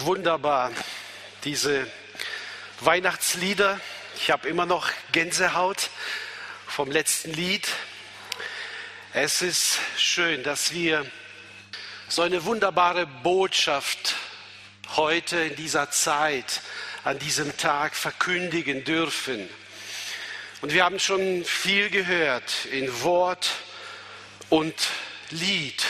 Wunderbar, 0.00 0.70
diese 1.42 1.90
Weihnachtslieder. 2.78 3.80
Ich 4.16 4.30
habe 4.30 4.48
immer 4.48 4.64
noch 4.64 4.88
Gänsehaut 5.10 5.90
vom 6.68 6.92
letzten 6.92 7.32
Lied. 7.32 7.66
Es 9.12 9.42
ist 9.42 9.80
schön, 9.96 10.44
dass 10.44 10.72
wir 10.72 11.04
so 12.08 12.22
eine 12.22 12.44
wunderbare 12.44 13.06
Botschaft 13.06 14.14
heute 14.94 15.36
in 15.36 15.56
dieser 15.56 15.90
Zeit, 15.90 16.60
an 17.02 17.18
diesem 17.18 17.56
Tag 17.56 17.96
verkündigen 17.96 18.84
dürfen. 18.84 19.48
Und 20.60 20.72
wir 20.72 20.84
haben 20.84 21.00
schon 21.00 21.44
viel 21.44 21.90
gehört 21.90 22.66
in 22.66 23.02
Wort 23.02 23.50
und 24.48 24.76
Lied. 25.30 25.84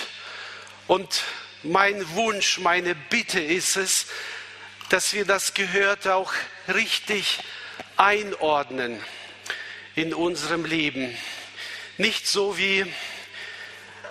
Und 0.86 1.25
mein 1.62 2.09
Wunsch, 2.14 2.59
meine 2.59 2.95
Bitte 2.95 3.40
ist 3.40 3.77
es, 3.77 4.07
dass 4.90 5.12
wir 5.12 5.25
das 5.25 5.54
Gehörte 5.54 6.14
auch 6.14 6.32
richtig 6.68 7.40
einordnen 7.96 9.03
in 9.94 10.14
unserem 10.14 10.64
Leben. 10.64 11.17
Nicht 11.96 12.26
so 12.26 12.57
wie 12.57 12.81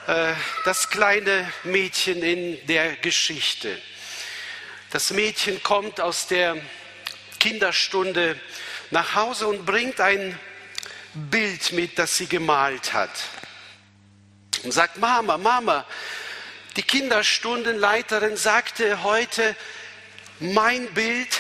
äh, 0.08 0.34
das 0.66 0.90
kleine 0.90 1.52
Mädchen 1.64 2.22
in 2.22 2.66
der 2.68 2.96
Geschichte. 2.98 3.82
Das 4.92 5.12
Mädchen 5.12 5.64
kommt 5.64 6.02
aus 6.02 6.28
der 6.28 6.58
Kinderstunde 7.40 8.40
nach 8.92 9.16
Hause 9.16 9.48
und 9.48 9.66
bringt 9.66 10.00
ein 10.02 10.38
Bild 11.14 11.72
mit, 11.72 11.98
das 11.98 12.18
sie 12.18 12.28
gemalt 12.28 12.94
hat. 12.94 13.12
Und 14.64 14.72
sagt, 14.72 14.98
Mama, 14.98 15.38
Mama, 15.38 15.86
die 16.78 16.84
Kinderstundenleiterin 16.84 18.38
sagte 18.38 19.02
heute, 19.02 19.56
mein 20.40 20.94
Bild 20.94 21.40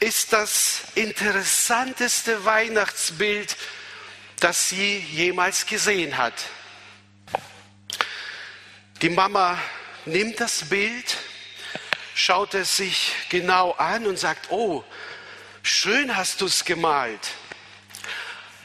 ist 0.00 0.32
das 0.32 0.82
interessanteste 0.96 2.44
Weihnachtsbild, 2.44 3.56
das 4.40 4.68
sie 4.68 4.98
jemals 4.98 5.66
gesehen 5.66 6.18
hat. 6.18 6.34
Die 9.02 9.08
Mama 9.08 9.56
nimmt 10.04 10.40
das 10.40 10.68
Bild, 10.68 11.16
schaut 12.16 12.54
es 12.54 12.76
sich 12.76 13.12
genau 13.28 13.70
an 13.72 14.04
und 14.04 14.18
sagt, 14.18 14.50
oh, 14.50 14.82
schön 15.62 16.16
hast 16.16 16.40
du 16.40 16.46
es 16.46 16.64
gemalt. 16.64 17.28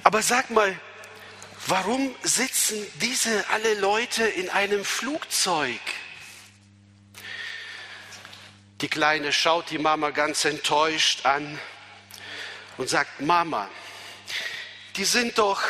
Aber 0.03 0.23
sag 0.23 0.49
mal, 0.49 0.79
warum 1.67 2.15
sitzen 2.23 2.85
diese 2.95 3.49
alle 3.49 3.75
Leute 3.75 4.23
in 4.23 4.49
einem 4.49 4.83
Flugzeug? 4.85 5.79
Die 8.81 8.87
Kleine 8.87 9.31
schaut 9.31 9.69
die 9.69 9.77
Mama 9.77 10.09
ganz 10.09 10.43
enttäuscht 10.45 11.25
an 11.25 11.59
und 12.77 12.89
sagt, 12.89 13.21
Mama, 13.21 13.69
die 14.95 15.05
sind 15.05 15.37
doch 15.37 15.61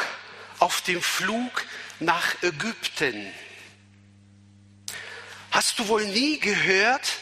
auf 0.59 0.81
dem 0.81 1.01
Flug 1.01 1.65
nach 1.99 2.41
Ägypten. 2.41 3.33
Hast 5.51 5.77
du 5.79 5.87
wohl 5.89 6.05
nie 6.05 6.39
gehört, 6.39 7.17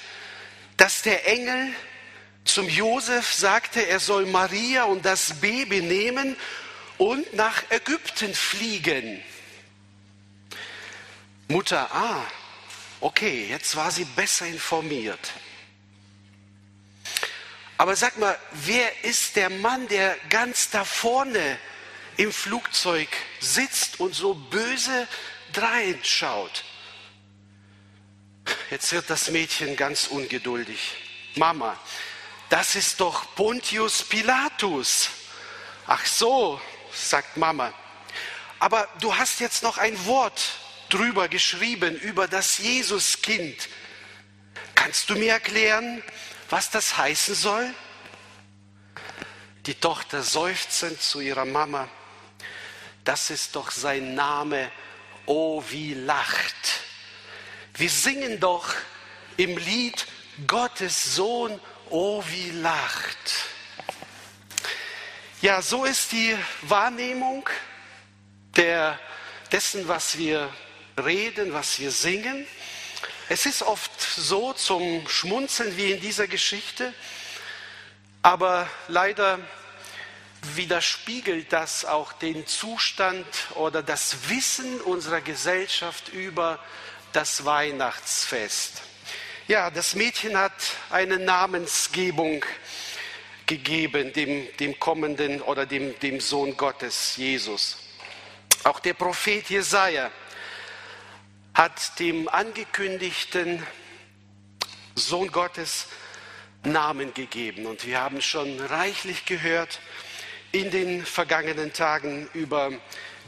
dass 0.78 1.02
der 1.02 1.28
Engel 1.28 1.74
zum 2.46 2.70
Josef 2.70 3.34
sagte, 3.34 3.88
er 3.88 4.00
soll 4.00 4.26
Maria 4.26 4.84
und 4.84 5.06
das 5.06 5.40
Baby 5.40 5.82
nehmen 5.82 6.38
und 7.00 7.34
nach 7.34 7.64
Ägypten 7.72 8.36
fliegen. 8.36 9.24
Mutter, 11.48 11.90
ah, 11.92 12.24
okay, 13.00 13.48
jetzt 13.50 13.76
war 13.76 13.90
sie 13.90 14.06
besser 14.06 14.46
informiert. 14.46 15.32
Aber 17.78 17.96
sag 17.96 18.18
mal, 18.20 18.38
wer 18.52 19.04
ist 19.06 19.38
der 19.38 19.50
Mann, 19.50 19.88
der 19.88 20.16
ganz 20.30 20.70
da 20.70 20.84
vorne 20.84 21.58
im 22.18 22.34
Flugzeug 22.34 23.08
sitzt 23.40 24.02
und 24.02 24.14
so 24.14 24.34
böse 24.36 25.08
dreinschaut? 25.54 26.66
Jetzt 28.70 28.92
wird 28.92 29.10
das 29.10 29.32
Mädchen 29.32 29.78
ganz 29.78 30.08
ungeduldig. 30.08 30.98
Mama, 31.36 31.80
das 32.50 32.76
ist 32.76 33.00
doch 33.00 33.34
Pontius 33.36 34.04
Pilatus. 34.04 35.10
Ach 35.88 36.06
so, 36.06 36.60
sagt 36.94 37.38
Mama. 37.38 37.74
Aber 38.60 38.88
du 39.00 39.16
hast 39.16 39.40
jetzt 39.40 39.64
noch 39.64 39.78
ein 39.78 40.06
Wort 40.06 40.42
drüber 40.90 41.28
geschrieben, 41.28 41.96
über 41.96 42.28
das 42.28 42.58
Jesuskind. 42.58 43.70
Kannst 44.76 45.10
du 45.10 45.16
mir 45.16 45.34
erklären, 45.34 46.04
was 46.50 46.70
das 46.70 46.98
heißen 46.98 47.36
soll? 47.36 47.74
Die 49.66 49.76
Tochter 49.76 50.24
seufzend 50.24 51.02
zu 51.02 51.20
ihrer 51.20 51.46
Mama. 51.46 51.88
Das 53.04 53.30
ist 53.30 53.56
doch 53.56 53.72
sein 53.72 54.16
Name. 54.16 54.72
Oh, 55.26 55.64
wie 55.70 55.94
lacht. 55.94 56.82
Wir 57.76 57.90
singen 57.90 58.40
doch 58.40 58.74
im 59.38 59.58
Lied 59.58 60.06
Gottes 60.48 61.16
Sohn, 61.16 61.60
oh, 61.90 62.24
wie 62.28 62.52
lacht. 62.52 63.18
Ja, 65.42 65.62
so 65.62 65.86
ist 65.86 66.12
die 66.12 66.38
Wahrnehmung 66.64 67.48
der, 68.58 69.00
dessen, 69.54 69.88
was 69.88 70.18
wir 70.18 70.54
reden, 71.02 71.54
was 71.54 71.80
wir 71.80 71.92
singen. 71.92 72.46
Es 73.30 73.46
ist 73.46 73.62
oft 73.62 73.90
so 74.02 74.52
zum 74.52 75.08
Schmunzeln 75.08 75.78
wie 75.78 75.94
in 75.94 76.02
dieser 76.02 76.28
Geschichte, 76.28 76.94
aber 78.22 78.70
leider 78.90 79.40
widerspiegelt 80.56 81.54
das 81.54 81.86
auch 81.86 82.12
den 82.12 82.46
Zustand 82.46 83.26
oder 83.56 83.82
das 83.82 84.28
Wissen 84.28 84.82
unserer 84.82 85.22
Gesellschaft 85.22 86.10
über 86.10 86.60
das 87.14 87.46
Weihnachtsfest. 87.46 88.82
Ja, 89.48 89.72
das 89.72 89.96
Mädchen 89.96 90.38
hat 90.38 90.52
eine 90.90 91.18
Namensgebung 91.18 92.44
gegeben, 93.50 94.14
dem, 94.14 94.48
dem 94.60 94.80
kommenden 94.80 95.42
oder 95.42 95.66
dem, 95.66 95.98
dem 96.00 96.20
Sohn 96.20 96.56
Gottes, 96.56 97.18
Jesus. 97.18 97.80
Auch 98.64 98.80
der 98.80 98.94
Prophet 98.94 99.50
Jesaja 99.50 100.12
hat 101.56 102.00
dem 102.00 102.30
angekündigten 102.30 103.66
Sohn 104.94 105.32
Gottes 105.32 105.88
Namen 106.64 107.12
gegeben. 107.16 107.66
Und 107.66 107.88
wir 107.88 108.00
haben 108.00 108.22
schon 108.22 108.60
reichlich 108.60 109.26
gehört 109.26 109.80
in 110.52 110.70
den 110.70 111.04
vergangenen 111.04 111.74
Tagen 111.74 112.30
über 112.36 112.72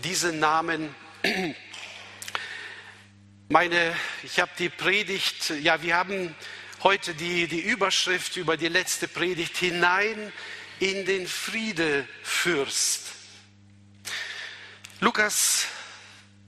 diese 0.04 0.32
Namen. 0.34 0.96
Meine, 3.50 3.96
ich 4.22 4.40
habe 4.40 4.52
die 4.60 4.70
Predigt, 4.70 5.50
ja, 5.62 5.82
wir 5.82 5.96
haben 5.96 6.36
heute 6.84 7.14
die, 7.14 7.48
die 7.48 7.60
Überschrift 7.60 8.38
über 8.38 8.58
die 8.58 8.68
letzte 8.68 9.08
Predigt 9.08 9.58
hinein 9.58 10.34
in 10.80 11.06
den 11.06 11.28
Friedefürst. 11.28 13.08
Lukas 15.00 15.68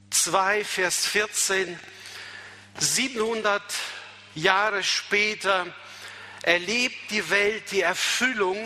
2, 0.10 0.64
Vers 0.64 1.06
14, 1.06 1.80
700 2.80 3.62
Jahre 4.34 4.84
später 4.84 5.68
erlebt 6.42 7.12
die 7.12 7.30
Welt 7.30 7.72
die 7.72 7.82
Erfüllung 7.82 8.58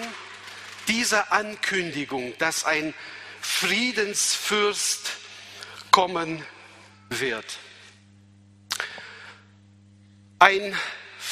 dieser 0.87 1.33
Ankündigung, 1.33 2.33
dass 2.37 2.63
ein 2.63 2.93
Friedensfürst 3.41 5.11
kommen 5.91 6.45
wird. 7.09 7.57
Ein 10.39 10.77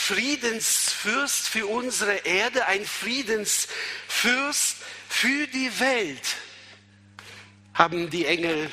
Friedensfürst 0.06 1.48
für 1.48 1.66
unsere 1.66 2.14
Erde, 2.28 2.68
ein 2.68 2.86
Friedensfürst 2.86 4.78
für 5.10 5.48
die 5.48 5.80
Welt, 5.80 6.36
haben 7.74 8.12
die 8.12 8.28
Engel 8.28 8.70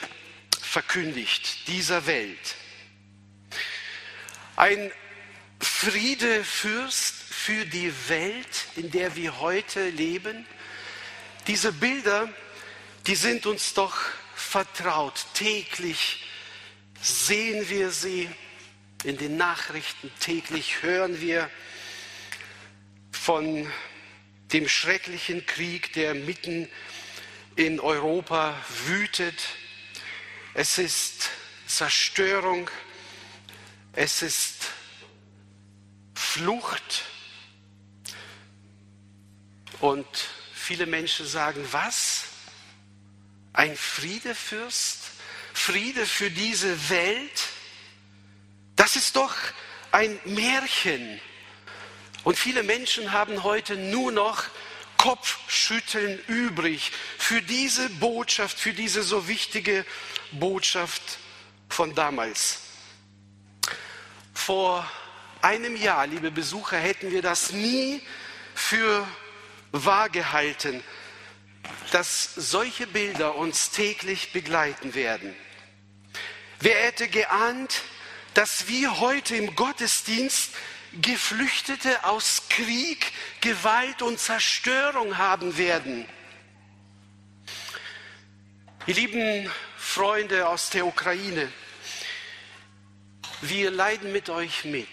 verkündigt, 0.61 1.67
dieser 1.69 2.07
Welt. 2.07 2.57
Ein 4.57 4.93
Friedefürst 5.59 7.15
für 7.31 7.65
die 7.65 7.95
Welt, 8.11 8.67
in 8.77 8.91
der 8.91 9.17
wir 9.17 9.41
heute 9.41 9.89
leben. 9.89 10.47
Diese 11.47 11.73
Bilder, 11.73 12.29
die 13.07 13.17
sind 13.17 13.47
uns 13.47 13.73
doch 13.73 13.97
vertraut. 14.35 15.25
Täglich 15.33 16.27
sehen 17.01 17.71
wir 17.71 17.91
sie 17.91 18.29
in 19.05 19.17
den 19.17 19.37
Nachrichten 19.37 20.11
täglich 20.21 20.83
hören 20.83 21.21
wir 21.21 21.51
von 23.11 23.71
dem 24.53 24.69
schrecklichen 24.69 25.47
Krieg, 25.47 25.93
der 25.93 26.15
mitten 26.15 26.69
in 27.57 27.81
Europa 27.81 28.57
wütet. 28.87 29.43
Es 30.55 30.79
ist 30.79 31.31
Zerstörung, 31.67 32.71
es 33.95 34.23
ist 34.23 34.67
Flucht, 36.15 37.05
Und 39.83 40.07
viele 40.55 40.87
Menschen 40.87 41.27
sagen, 41.27 41.67
was? 41.73 42.27
Ein 43.53 43.77
Friedefürst? 43.77 45.01
Friede 45.53 46.07
für 46.07 46.31
diese 46.31 46.89
Welt? 46.89 47.49
Das 48.77 48.97
ist 48.97 49.17
doch 49.17 49.35
ein 49.91 50.19
Märchen. 50.25 51.21
Und 52.25 52.39
viele 52.39 52.63
Menschen 52.63 53.13
haben 53.13 53.43
heute 53.43 53.77
nur 53.77 54.13
noch 54.13 54.45
Kopfschütteln 54.97 56.21
übrig 56.29 56.93
für 57.19 57.43
diese 57.43 57.89
Botschaft, 57.91 58.59
für 58.59 58.73
diese 58.73 59.03
so 59.03 59.27
wichtige 59.27 59.85
Botschaft 60.31 61.19
von 61.69 61.95
damals. 61.95 62.61
Vor 64.33 64.89
einem 65.41 65.77
Jahr, 65.77 66.07
liebe 66.07 66.31
Besucher, 66.31 66.79
hätten 66.79 67.11
wir 67.11 67.21
das 67.21 67.51
nie 67.51 68.01
für 68.55 69.07
wahr 69.73 70.09
gehalten, 70.09 70.85
dass 71.91 72.35
solche 72.37 72.87
Bilder 72.87 73.35
uns 73.35 73.71
täglich 73.71 74.33
begleiten 74.33 74.95
werden. 74.95 75.35
Wer 76.61 76.77
hätte 76.77 77.09
geahnt, 77.09 77.83
dass 78.35 78.69
wir 78.69 79.01
heute 79.01 79.37
im 79.37 79.55
Gottesdienst 79.55 80.51
Geflüchtete 81.01 82.05
aus 82.05 82.43
Krieg, 82.49 83.13
Gewalt 83.41 84.03
und 84.03 84.19
Zerstörung 84.19 85.19
haben 85.19 85.57
werden? 85.57 86.07
Ihr 88.87 88.95
lieben 88.95 89.51
Freunde 89.77 90.49
aus 90.49 90.71
der 90.71 90.87
Ukraine, 90.87 91.53
wir 93.43 93.71
leiden 93.71 94.13
mit 94.13 94.29
euch 94.31 94.65
mit. 94.65 94.89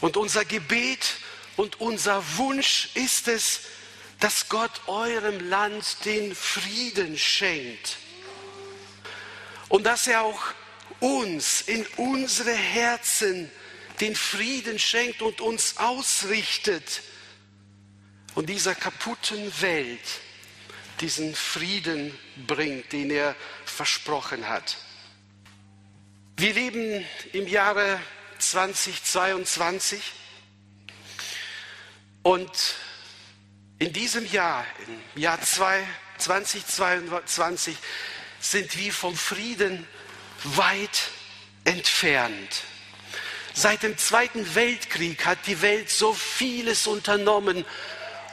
Und 0.00 0.16
unser 0.16 0.44
Gebet 0.44 1.16
und 1.56 1.80
unser 1.80 2.22
Wunsch 2.36 2.90
ist 2.94 3.28
es, 3.28 3.60
dass 4.20 4.48
Gott 4.48 4.72
eurem 4.86 5.48
Land 5.48 6.04
den 6.04 6.34
Frieden 6.34 7.18
schenkt. 7.18 7.96
Und 9.68 9.84
dass 9.84 10.06
er 10.06 10.22
auch 10.22 10.42
uns 11.04 11.60
in 11.60 11.86
unsere 11.98 12.54
Herzen 12.54 13.50
den 14.00 14.16
Frieden 14.16 14.78
schenkt 14.78 15.20
und 15.20 15.42
uns 15.42 15.76
ausrichtet 15.76 17.02
und 18.34 18.48
dieser 18.48 18.74
kaputten 18.74 19.52
Welt 19.60 20.00
diesen 21.00 21.34
Frieden 21.34 22.18
bringt, 22.46 22.92
den 22.92 23.10
er 23.10 23.36
versprochen 23.66 24.48
hat. 24.48 24.78
Wir 26.38 26.54
leben 26.54 27.04
im 27.34 27.46
Jahre 27.46 28.00
2022 28.38 30.00
und 32.22 32.50
in 33.78 33.92
diesem 33.92 34.24
Jahr, 34.24 34.64
im 35.14 35.20
Jahr 35.20 35.38
2022, 35.42 37.76
sind 38.40 38.78
wir 38.78 38.92
vom 38.92 39.14
Frieden 39.14 39.86
weit 40.44 41.10
entfernt. 41.64 42.62
Seit 43.52 43.82
dem 43.82 43.96
Zweiten 43.98 44.54
Weltkrieg 44.54 45.24
hat 45.24 45.38
die 45.46 45.62
Welt 45.62 45.90
so 45.90 46.12
vieles 46.12 46.86
unternommen, 46.86 47.64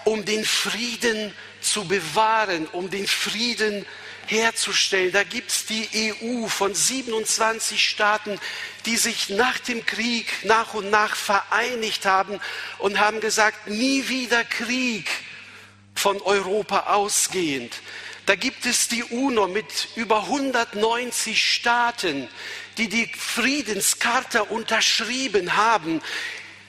um 0.04 0.25
den 0.25 0.44
Frieden 0.44 1.34
zu 1.62 1.86
bewahren, 1.86 2.68
um 2.68 2.90
den 2.90 3.08
Frieden 3.08 3.86
herzustellen. 4.25 5.12
Da 5.12 5.24
gibt 5.24 5.52
es 5.52 5.66
die 5.66 5.88
EU 6.24 6.48
von 6.48 6.74
27 6.74 7.84
Staaten, 7.84 8.40
die 8.86 8.98
sich 8.98 9.30
nach 9.30 9.60
dem 9.60 9.86
Krieg 9.86 10.28
nach 10.44 10.74
und 10.74 10.90
nach 10.90 11.16
vereinigt 11.16 12.06
haben 12.06 12.40
und 12.80 13.00
haben 13.00 13.19
gesagt, 13.19 13.68
nie 13.68 14.08
wieder 14.08 14.44
Krieg 14.44 15.10
von 15.94 16.19
Europa 16.22 16.94
ausgehend. 16.94 17.75
Da 18.26 18.36
gibt 18.36 18.66
es 18.66 18.88
die 18.88 19.04
UNO 19.04 19.48
mit 19.48 19.90
über 19.96 20.24
190 20.24 21.54
Staaten, 21.54 22.28
die 22.78 22.88
die 22.88 23.08
Friedenscharta 23.08 24.42
unterschrieben 24.42 25.56
haben. 25.56 26.02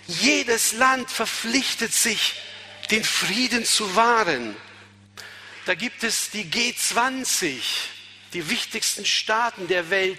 Jedes 0.06 0.72
Land 0.72 1.10
verpflichtet 1.10 1.92
sich, 1.92 2.34
den 2.90 3.04
Frieden 3.04 3.64
zu 3.64 3.94
wahren. 3.94 4.56
Da 5.64 5.74
gibt 5.74 6.02
es 6.02 6.30
die 6.30 6.44
G20, 6.44 7.60
die 8.32 8.50
wichtigsten 8.50 9.06
Staaten 9.06 9.68
der 9.68 9.90
Welt. 9.90 10.18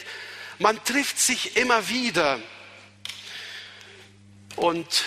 Man 0.60 0.84
trifft 0.84 1.20
sich 1.20 1.58
immer 1.58 1.90
wieder 1.90 2.40
und 4.56 5.04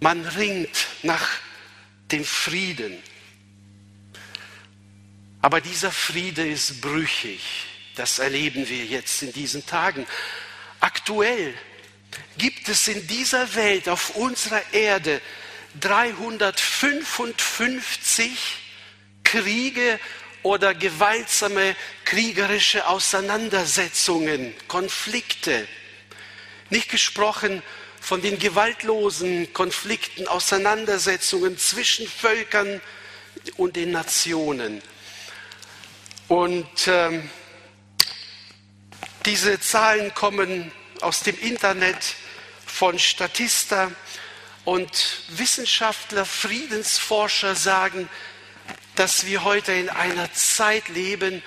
man 0.00 0.24
ringt 0.26 0.86
nach 1.02 1.28
dem 2.10 2.24
Frieden. 2.24 3.02
Aber 5.40 5.60
dieser 5.60 5.92
Friede 5.92 6.48
ist 6.48 6.80
brüchig. 6.80 7.40
Das 7.94 8.18
erleben 8.18 8.68
wir 8.68 8.84
jetzt 8.84 9.22
in 9.22 9.32
diesen 9.32 9.64
Tagen. 9.66 10.04
Aktuell 10.80 11.54
gibt 12.36 12.68
es 12.68 12.88
in 12.88 13.06
dieser 13.06 13.54
Welt, 13.54 13.88
auf 13.88 14.16
unserer 14.16 14.60
Erde, 14.72 15.20
355 15.80 18.36
Kriege 19.24 19.98
oder 20.42 20.74
gewaltsame 20.74 21.74
kriegerische 22.04 22.86
Auseinandersetzungen, 22.86 24.54
Konflikte. 24.66 25.68
Nicht 26.70 26.88
gesprochen 26.88 27.62
von 28.00 28.22
den 28.22 28.38
gewaltlosen 28.38 29.52
Konflikten, 29.52 30.26
Auseinandersetzungen 30.28 31.58
zwischen 31.58 32.08
Völkern 32.08 32.80
und 33.56 33.76
den 33.76 33.90
Nationen. 33.90 34.80
Und 36.28 36.68
ähm, 36.86 37.28
diese 39.24 39.58
Zahlen 39.60 40.12
kommen 40.14 40.70
aus 41.00 41.22
dem 41.22 41.38
Internet 41.40 42.14
von 42.66 42.98
Statista 42.98 43.90
und 44.64 45.22
Wissenschaftler, 45.30 46.26
Friedensforscher 46.26 47.54
sagen, 47.54 48.08
dass 48.94 49.24
wir 49.24 49.44
heute 49.44 49.72
in 49.72 49.88
einer 49.88 50.30
Zeit 50.34 50.88
leben, 50.88 51.42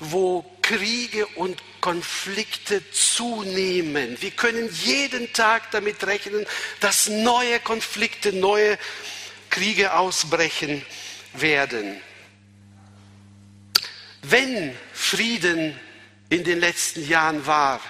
wo 0.00 0.44
Kriege 0.62 1.26
und 1.26 1.62
Konflikte 1.82 2.82
zunehmen. 2.92 4.16
Wir 4.20 4.30
können 4.30 4.70
jeden 4.82 5.32
Tag 5.34 5.70
damit 5.72 6.06
rechnen, 6.06 6.46
dass 6.80 7.08
neue 7.08 7.60
Konflikte, 7.60 8.32
neue 8.32 8.78
Kriege 9.50 9.94
ausbrechen 9.94 10.84
werden. 11.34 12.00
Wenn 14.28 14.74
Frieden 14.92 15.78
in 16.30 16.44
den 16.44 16.58
letzten 16.60 17.06
Jahren 17.06 17.46
war, 17.46 17.80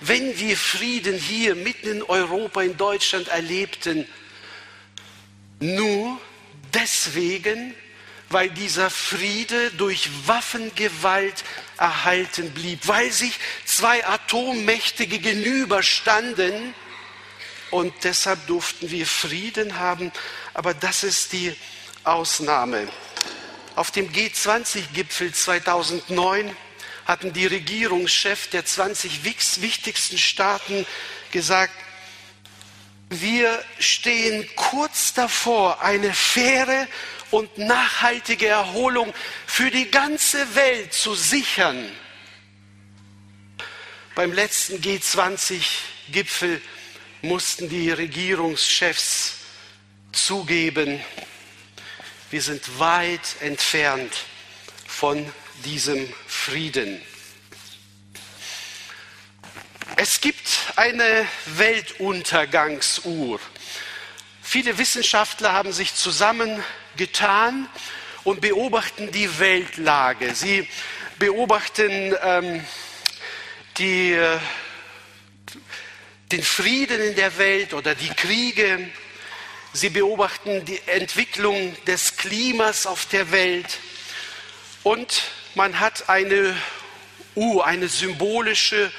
wenn 0.00 0.38
wir 0.38 0.56
Frieden 0.56 1.16
hier 1.16 1.54
mitten 1.54 1.88
in 1.88 2.02
Europa, 2.02 2.62
in 2.62 2.76
Deutschland 2.76 3.28
erlebten, 3.28 4.08
nur 5.60 6.20
deswegen, 6.74 7.74
weil 8.30 8.48
dieser 8.50 8.88
Friede 8.90 9.70
durch 9.72 10.08
Waffengewalt 10.26 11.44
erhalten 11.76 12.50
blieb, 12.52 12.88
weil 12.88 13.12
sich 13.12 13.38
zwei 13.66 14.04
Atommächte 14.06 15.06
gegenüberstanden 15.06 16.74
und 17.70 17.92
deshalb 18.02 18.46
durften 18.46 18.90
wir 18.90 19.06
Frieden 19.06 19.78
haben, 19.78 20.10
aber 20.54 20.74
das 20.74 21.04
ist 21.04 21.32
die 21.32 21.54
Ausnahme. 22.02 22.88
Auf 23.74 23.90
dem 23.90 24.12
G20-Gipfel 24.12 25.32
2009 25.32 26.54
hatten 27.06 27.32
die 27.32 27.46
Regierungschefs 27.46 28.50
der 28.50 28.66
20 28.66 29.24
wichtigsten 29.24 30.18
Staaten 30.18 30.86
gesagt, 31.30 31.72
wir 33.08 33.62
stehen 33.78 34.48
kurz 34.56 35.14
davor, 35.14 35.82
eine 35.82 36.12
faire 36.12 36.86
und 37.30 37.56
nachhaltige 37.56 38.46
Erholung 38.46 39.12
für 39.46 39.70
die 39.70 39.90
ganze 39.90 40.54
Welt 40.54 40.92
zu 40.92 41.14
sichern. 41.14 41.90
Beim 44.14 44.32
letzten 44.32 44.82
G20-Gipfel 44.82 46.60
mussten 47.22 47.70
die 47.70 47.90
Regierungschefs 47.90 49.36
zugeben, 50.12 51.00
wir 52.32 52.40
sind 52.40 52.78
weit 52.78 53.36
entfernt 53.40 54.24
von 54.86 55.30
diesem 55.66 56.10
Frieden. 56.26 56.98
Es 59.96 60.18
gibt 60.22 60.48
eine 60.76 61.26
Weltuntergangsuhr. 61.44 63.38
Viele 64.40 64.78
Wissenschaftler 64.78 65.52
haben 65.52 65.74
sich 65.74 65.94
zusammengetan 65.94 67.68
und 68.24 68.40
beobachten 68.40 69.12
die 69.12 69.38
Weltlage. 69.38 70.34
Sie 70.34 70.66
beobachten 71.18 72.14
ähm, 72.22 72.64
die, 73.76 74.12
äh, 74.12 74.38
den 76.32 76.42
Frieden 76.42 76.98
in 77.02 77.14
der 77.14 77.36
Welt 77.36 77.74
oder 77.74 77.94
die 77.94 78.08
Kriege 78.08 78.90
Sie 79.74 79.88
beobachten 79.88 80.66
die 80.66 80.80
Entwicklung 80.86 81.74
des 81.86 82.18
Klimas 82.18 82.86
auf 82.86 83.06
der 83.06 83.30
Welt. 83.30 83.78
Und 84.82 85.22
man 85.54 85.80
hat 85.80 86.10
eine 86.10 86.54
U, 87.34 87.62
eine 87.62 87.88
symbolische 87.88 88.92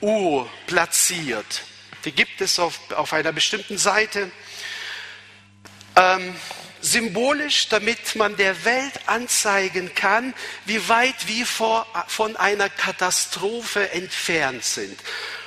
U 0.00 0.44
platziert. 0.66 1.62
Die 2.04 2.10
gibt 2.10 2.40
es 2.40 2.58
auf, 2.58 2.76
auf 2.90 3.12
einer 3.12 3.30
bestimmten 3.30 3.78
Seite. 3.78 4.32
Ähm, 5.94 6.34
symbolisch, 6.80 7.68
damit 7.68 8.16
man 8.16 8.36
der 8.36 8.64
Welt 8.64 8.94
anzeigen 9.06 9.94
kann, 9.94 10.34
wie 10.64 10.88
weit 10.88 11.28
wir 11.28 11.46
vor, 11.46 11.86
von 12.08 12.34
einer 12.36 12.68
Katastrophe 12.68 13.92
entfernt 13.92 14.64
sind. 14.64 14.98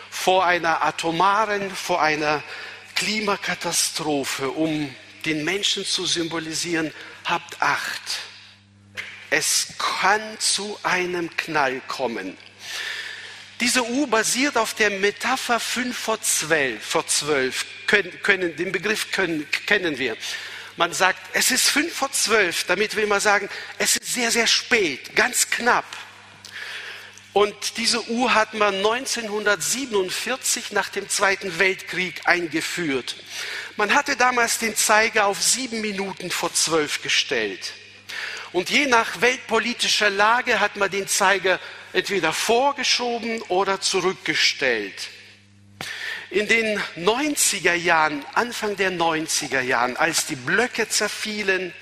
Vor 0.10 0.46
einer 0.46 0.84
atomaren, 0.84 1.76
vor 1.76 2.02
einer 2.02 2.42
Klimakatastrophe, 2.96 4.50
um 4.50 4.94
den 5.26 5.44
Menschen 5.44 5.86
zu 5.86 6.06
symbolisieren, 6.06 6.92
habt 7.26 7.62
Acht. 7.62 8.20
Es 9.30 9.74
kann 9.78 10.40
zu 10.40 10.78
einem 10.84 11.36
Knall 11.38 11.82
kommen. 11.88 12.38
Diese 13.60 13.84
U 13.84 14.08
basiert 14.08 14.58
auf 14.58 14.74
der 14.74 14.90
Metapher 14.90 15.60
5 15.60 15.98
vor 15.98 16.22
12. 16.22 16.86
Vor 16.86 17.08
12. 17.08 17.66
Können, 17.88 18.22
können, 18.22 18.56
den 18.56 18.72
Begriff 18.72 19.12
können, 19.12 19.50
kennen 19.66 19.98
wir. 19.98 20.18
Man 20.76 20.92
sagt, 20.92 21.20
es 21.34 21.52
ist 21.52 21.70
5 21.70 21.94
vor 21.94 22.12
12, 22.12 22.66
damit 22.66 22.96
will 22.96 23.08
man 23.08 23.20
sagen, 23.20 23.48
es 23.78 23.96
ist 23.96 24.14
sehr, 24.14 24.32
sehr 24.32 24.48
spät, 24.48 25.16
ganz 25.16 25.50
knapp. 25.50 25.86
Und 27.34 27.78
diese 27.78 28.08
Uhr 28.10 28.34
hat 28.36 28.54
man 28.54 28.76
1947 28.76 30.72
nach 30.72 30.90
dem 30.90 31.10
Zweiten 31.10 31.58
Weltkrieg 31.58 32.22
eingeführt. 32.26 33.16
Man 33.76 33.96
hatte 33.96 34.16
damals 34.16 34.60
den 34.60 34.76
Zeiger 34.76 35.26
auf 35.26 35.42
sieben 35.42 35.82
Minuten 35.82 36.30
vor 36.30 36.54
zwölf 36.54 37.02
gestellt. 37.02 37.74
Und 38.52 38.70
je 38.70 38.86
nach 38.86 39.20
weltpolitischer 39.20 40.12
Lage 40.12 40.60
hat 40.60 40.76
man 40.76 40.92
den 40.92 41.08
Zeiger 41.08 41.60
entweder 41.92 42.34
vorgeschoben 42.34 43.42
oder 43.44 43.82
zurückgestellt. 43.82 45.10
In 46.30 46.48
den 46.48 46.80
90er 46.98 47.74
Jahren, 47.74 48.24
Anfang 48.34 48.76
der 48.76 48.92
90er 48.92 49.62
Jahren, 49.62 49.98
als 49.98 50.28
die 50.28 50.36
Blöcke 50.36 50.88
zerfielen, 50.88 51.74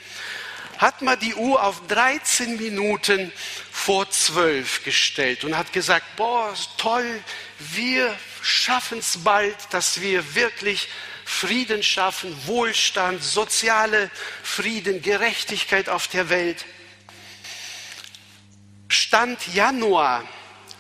hat 0.82 1.02
man 1.04 1.20
die 1.20 1.36
Uhr 1.36 1.64
auf 1.64 1.86
13 1.88 2.58
Minuten 2.58 3.32
vor 3.72 4.10
12 4.10 4.84
gestellt 4.84 5.44
und 5.44 5.56
hat 5.56 5.72
gesagt, 5.72 6.16
boah, 6.16 6.56
toll, 6.78 7.24
wir 7.60 8.18
schaffen 8.42 8.98
es 8.98 9.24
bald, 9.24 9.56
dass 9.70 10.02
wir 10.02 10.34
wirklich 10.34 10.88
Frieden 11.24 11.84
schaffen, 11.84 12.36
Wohlstand, 12.48 13.24
soziale 13.24 14.10
Frieden, 14.42 15.04
Gerechtigkeit 15.04 15.88
auf 15.88 16.08
der 16.08 16.30
Welt. 16.30 16.66
Stand 18.88 19.54
Januar 19.54 20.28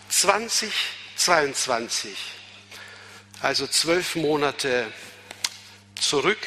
2022, 0.09 2.17
also 3.39 3.67
zwölf 3.67 4.15
Monate 4.15 4.91
zurück, 5.99 6.39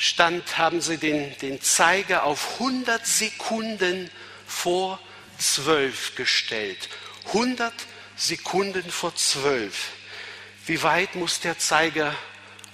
stand, 0.00 0.56
haben 0.56 0.80
sie 0.80 0.96
den, 0.96 1.36
den 1.38 1.60
Zeiger 1.60 2.24
auf 2.24 2.54
100 2.58 3.06
Sekunden 3.06 4.10
vor 4.46 4.98
zwölf 5.36 6.14
gestellt. 6.14 6.88
100 7.26 7.72
Sekunden 8.16 8.90
vor 8.90 9.14
zwölf. 9.14 9.90
Wie 10.66 10.82
weit 10.82 11.16
muss 11.16 11.40
der 11.40 11.58
Zeiger 11.58 12.16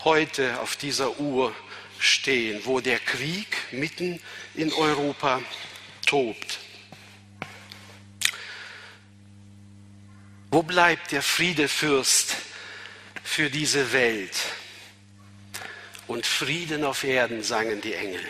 heute 0.05 0.61
auf 0.61 0.77
dieser 0.77 1.19
Uhr 1.19 1.53
stehen, 1.99 2.61
wo 2.65 2.79
der 2.79 3.01
Krieg 3.01 3.57
mitten 3.73 4.21
in 4.55 4.73
Europa 4.73 5.43
tobt? 6.07 6.61
Wo 10.53 10.63
bleibt 10.63 11.11
der 11.11 11.23
Friedefürst 11.23 12.37
für 13.25 13.51
diese 13.51 13.93
Welt? 13.93 14.37
Und 16.07 16.27
Frieden 16.27 16.85
auf 16.85 17.05
Erden, 17.05 17.43
sangen 17.43 17.81
die 17.81 17.95
Engel. 17.95 18.25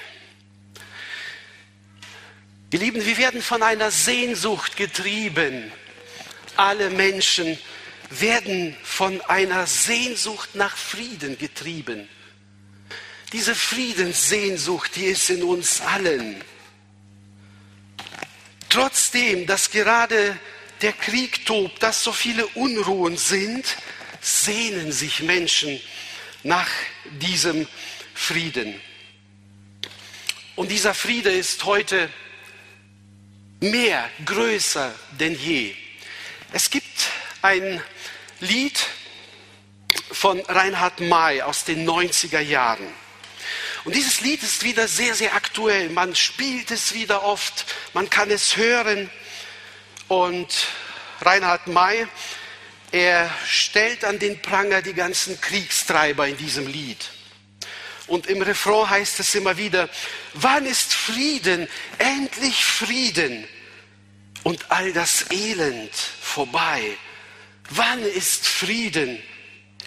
Ihr 2.70 2.78
Lieben, 2.78 3.04
wir 3.04 3.16
werden 3.18 3.42
von 3.42 3.62
einer 3.62 3.90
Sehnsucht 3.90 4.76
getrieben. 4.76 5.70
Alle 6.56 6.90
Menschen 6.90 7.58
werden 8.10 8.76
von 8.82 9.20
einer 9.22 9.66
Sehnsucht 9.66 10.54
nach 10.54 10.76
Frieden 10.76 11.38
getrieben. 11.38 12.08
Diese 13.32 13.54
Friedenssehnsucht, 13.54 14.96
die 14.96 15.06
ist 15.06 15.30
in 15.30 15.42
uns 15.42 15.80
allen. 15.80 16.42
Trotzdem, 18.68 19.46
dass 19.46 19.70
gerade 19.70 20.38
der 20.82 20.92
Krieg 20.92 21.46
tobt, 21.46 21.82
dass 21.82 22.02
so 22.02 22.12
viele 22.12 22.46
Unruhen 22.48 23.16
sind, 23.16 23.64
sehnen 24.20 24.92
sich 24.92 25.20
Menschen 25.22 25.80
nach 26.46 26.68
diesem 27.04 27.66
Frieden. 28.14 28.80
Und 30.54 30.70
dieser 30.70 30.94
Friede 30.94 31.30
ist 31.30 31.64
heute 31.64 32.08
mehr, 33.60 34.08
größer 34.24 34.94
denn 35.18 35.38
je. 35.38 35.74
Es 36.52 36.70
gibt 36.70 37.10
ein 37.42 37.82
Lied 38.40 38.86
von 40.12 40.40
Reinhard 40.40 41.00
May 41.00 41.42
aus 41.42 41.64
den 41.64 41.86
90er 41.86 42.40
Jahren. 42.40 42.86
Und 43.84 43.94
dieses 43.94 44.20
Lied 44.20 44.42
ist 44.42 44.62
wieder 44.62 44.88
sehr, 44.88 45.14
sehr 45.14 45.34
aktuell. 45.34 45.90
Man 45.90 46.14
spielt 46.14 46.70
es 46.70 46.94
wieder 46.94 47.24
oft, 47.24 47.66
man 47.92 48.08
kann 48.08 48.30
es 48.30 48.56
hören. 48.56 49.10
Und 50.08 50.68
Reinhard 51.20 51.66
May, 51.66 52.06
er 52.92 53.30
stellt 53.46 54.04
an 54.04 54.18
den 54.18 54.40
Pranger 54.40 54.82
die 54.82 54.94
ganzen 54.94 55.40
Kriegstreiber 55.40 56.26
in 56.28 56.36
diesem 56.36 56.66
Lied. 56.66 57.10
Und 58.06 58.26
im 58.26 58.40
Refrain 58.42 58.88
heißt 58.88 59.20
es 59.20 59.34
immer 59.34 59.56
wieder, 59.56 59.88
wann 60.34 60.64
ist 60.64 60.94
Frieden, 60.94 61.68
endlich 61.98 62.64
Frieden 62.64 63.46
und 64.44 64.70
all 64.70 64.92
das 64.92 65.30
Elend 65.30 65.94
vorbei? 65.94 66.96
Wann 67.70 68.00
ist 68.02 68.46
Frieden, 68.46 69.20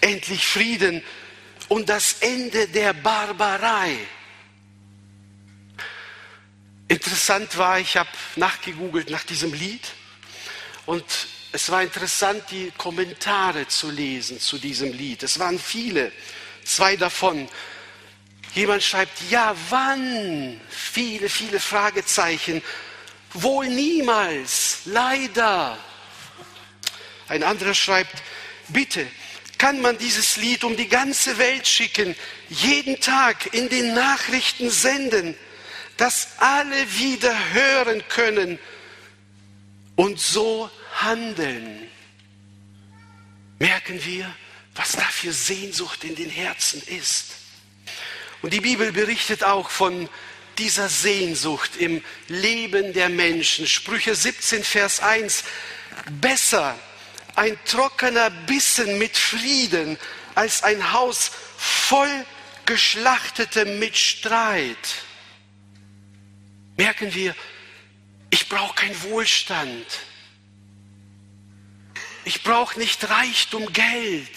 endlich 0.02 0.46
Frieden 0.46 1.02
und 1.70 1.88
das 1.88 2.18
Ende 2.20 2.68
der 2.68 2.94
Barbarei? 2.94 3.98
Interessant 6.90 7.58
war, 7.58 7.80
ich 7.80 7.96
habe 7.96 8.10
nachgegoogelt 8.36 9.10
nach 9.10 9.24
diesem 9.24 9.54
Lied 9.54 9.88
und 10.86 11.06
es 11.52 11.72
war 11.72 11.82
interessant, 11.82 12.44
die 12.52 12.72
Kommentare 12.78 13.68
zu 13.68 13.90
lesen 13.90 14.40
zu 14.40 14.58
diesem 14.58 14.94
Lied. 14.94 15.24
Es 15.24 15.40
waren 15.40 15.58
viele, 15.58 16.12
zwei 16.64 16.96
davon. 16.96 17.50
Jemand 18.54 18.84
schreibt, 18.84 19.14
ja, 19.30 19.56
wann? 19.70 20.60
Viele, 20.70 21.28
viele 21.28 21.60
Fragezeichen. 21.60 22.62
Wohl 23.34 23.68
niemals, 23.68 24.82
leider. 24.86 25.78
Ein 27.28 27.44
anderer 27.44 27.74
schreibt, 27.74 28.22
bitte, 28.68 29.08
kann 29.58 29.82
man 29.82 29.98
dieses 29.98 30.38
Lied 30.38 30.64
um 30.64 30.78
die 30.78 30.88
ganze 30.88 31.38
Welt 31.38 31.68
schicken, 31.68 32.16
jeden 32.50 33.02
Tag 33.02 33.54
in 33.54 33.70
den 33.70 33.94
Nachrichten 33.94 34.70
senden, 34.70 35.36
dass 35.98 36.30
alle 36.38 36.98
wieder 36.98 37.36
hören 37.54 38.04
können 38.08 38.58
und 39.96 40.20
so 40.20 40.72
handeln, 41.02 41.88
merken 43.60 44.04
wir, 44.06 44.34
was 44.76 44.94
da 44.94 45.04
für 45.04 45.34
Sehnsucht 45.34 46.04
in 46.04 46.16
den 46.16 46.30
Herzen 46.30 46.82
ist. 46.88 47.36
Und 48.42 48.54
die 48.54 48.62
Bibel 48.62 48.92
berichtet 48.92 49.44
auch 49.44 49.70
von 49.70 50.08
dieser 50.58 50.90
Sehnsucht 50.90 51.78
im 51.78 52.04
Leben 52.28 52.94
der 52.94 53.10
Menschen. 53.10 53.68
Sprüche 53.68 54.16
17, 54.16 54.64
Vers 54.64 55.00
1. 55.02 55.44
Besser 56.22 56.78
ein 57.36 57.58
trockener 57.66 58.30
Bissen 58.30 58.98
mit 58.98 59.18
Frieden 59.18 59.98
als 60.36 60.64
ein 60.64 60.92
Haus 60.94 61.32
voll 61.58 62.26
geschlachtetem 62.66 63.80
mit 63.80 63.98
Streit. 63.98 64.78
Merken 66.78 67.14
wir, 67.14 67.36
ich 68.30 68.48
brauche 68.48 68.76
keinen 68.76 69.02
Wohlstand. 69.04 69.86
Ich 72.30 72.44
brauche 72.44 72.78
nicht 72.78 73.10
Reichtum, 73.10 73.74
Geld, 73.74 74.30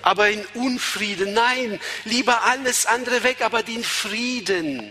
aber 0.00 0.30
in 0.30 0.42
Unfrieden. 0.54 1.34
Nein, 1.34 1.78
lieber 2.06 2.44
alles 2.44 2.86
andere 2.86 3.24
weg, 3.24 3.42
aber 3.42 3.62
den 3.62 3.84
Frieden. 3.84 4.90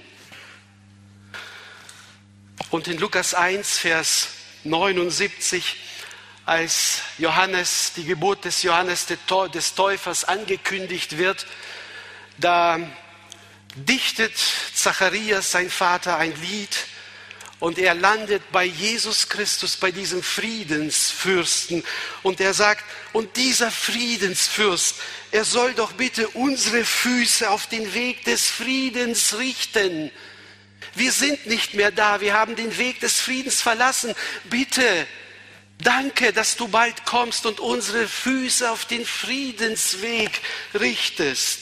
Und 2.69 2.87
in 2.87 2.99
Lukas 2.99 3.33
1, 3.33 3.79
Vers 3.79 4.27
79, 4.63 5.77
als 6.45 7.01
Johannes, 7.17 7.93
die 7.95 8.03
Geburt 8.03 8.45
des 8.45 8.61
Johannes 8.61 9.07
des 9.07 9.73
Täufers 9.73 10.23
angekündigt 10.23 11.17
wird, 11.17 11.47
da 12.37 12.77
dichtet 13.73 14.37
Zacharias, 14.75 15.49
sein 15.49 15.71
Vater, 15.71 16.17
ein 16.17 16.39
Lied 16.43 16.77
und 17.59 17.79
er 17.79 17.95
landet 17.95 18.51
bei 18.51 18.65
Jesus 18.65 19.29
Christus, 19.29 19.77
bei 19.77 19.91
diesem 19.91 20.21
Friedensfürsten. 20.21 21.83
Und 22.21 22.39
er 22.39 22.53
sagt, 22.53 22.85
und 23.13 23.35
dieser 23.35 23.71
Friedensfürst, 23.71 24.95
er 25.31 25.43
soll 25.43 25.73
doch 25.73 25.93
bitte 25.93 26.27
unsere 26.29 26.85
Füße 26.85 27.49
auf 27.49 27.65
den 27.65 27.93
Weg 27.95 28.23
des 28.25 28.45
Friedens 28.45 29.37
richten. 29.39 30.11
Wir 30.93 31.11
sind 31.11 31.47
nicht 31.47 31.73
mehr 31.73 31.91
da, 31.91 32.21
wir 32.21 32.35
haben 32.35 32.55
den 32.55 32.77
Weg 32.77 32.99
des 32.99 33.19
Friedens 33.19 33.61
verlassen. 33.61 34.13
Bitte, 34.45 35.07
danke, 35.79 36.33
dass 36.33 36.57
du 36.57 36.67
bald 36.67 37.05
kommst 37.05 37.47
und 37.47 37.59
unsere 37.59 38.07
Füße 38.07 38.69
auf 38.69 38.85
den 38.85 39.05
Friedensweg 39.05 40.41
richtest. 40.75 41.61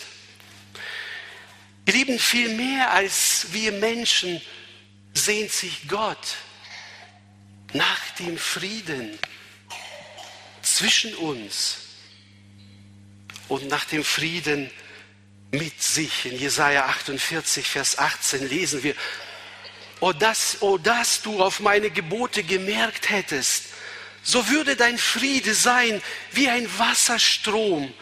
Ihr 1.86 1.94
Lieben, 1.94 2.20
viel 2.20 2.50
mehr 2.50 2.92
als 2.92 3.48
wir 3.52 3.72
Menschen 3.72 4.42
sehnt 5.16 5.52
sich 5.52 5.88
Gott 5.88 6.36
nach 7.74 8.10
dem 8.20 8.38
Frieden 8.38 9.18
zwischen 10.62 11.16
uns 11.16 11.78
und 13.48 13.68
nach 13.68 13.86
dem 13.86 14.04
Frieden 14.04 14.70
mit 15.52 15.82
sich. 15.82 16.26
In 16.26 16.38
Jesaja 16.38 16.86
48, 16.86 17.68
Vers 17.68 17.98
18 17.98 18.48
lesen 18.48 18.84
wir, 18.84 18.96
O 20.02 20.12
dass, 20.12 20.62
o 20.62 20.78
dass 20.78 21.22
du 21.22 21.42
auf 21.42 21.62
meine 21.62 21.90
Gebote 21.90 22.44
gemerkt 22.44 23.10
hättest, 23.10 23.66
so 24.24 24.50
würde 24.50 24.76
dein 24.76 24.98
Friede 24.98 25.54
sein 25.54 26.02
wie 26.32 26.50
ein 26.50 26.68
Wasserstrom 26.78 27.94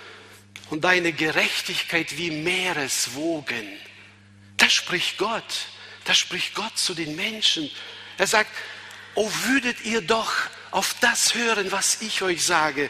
und 0.70 0.84
deine 0.84 1.14
Gerechtigkeit 1.14 2.18
wie 2.18 2.32
Meereswogen. 2.32 3.68
Das 4.58 4.74
spricht 4.74 5.18
Gott. 5.18 5.68
Da 6.06 6.14
spricht 6.14 6.56
Gott 6.56 6.78
zu 6.78 6.94
den 6.94 7.16
Menschen. 7.16 7.70
Er 8.18 8.28
sagt, 8.28 8.52
oh 9.16 9.30
würdet 9.46 9.82
ihr 9.82 10.02
doch 10.02 10.34
auf 10.72 10.96
das 11.02 11.36
hören, 11.36 11.72
was 11.72 12.02
ich 12.02 12.22
euch 12.22 12.44
sage, 12.44 12.90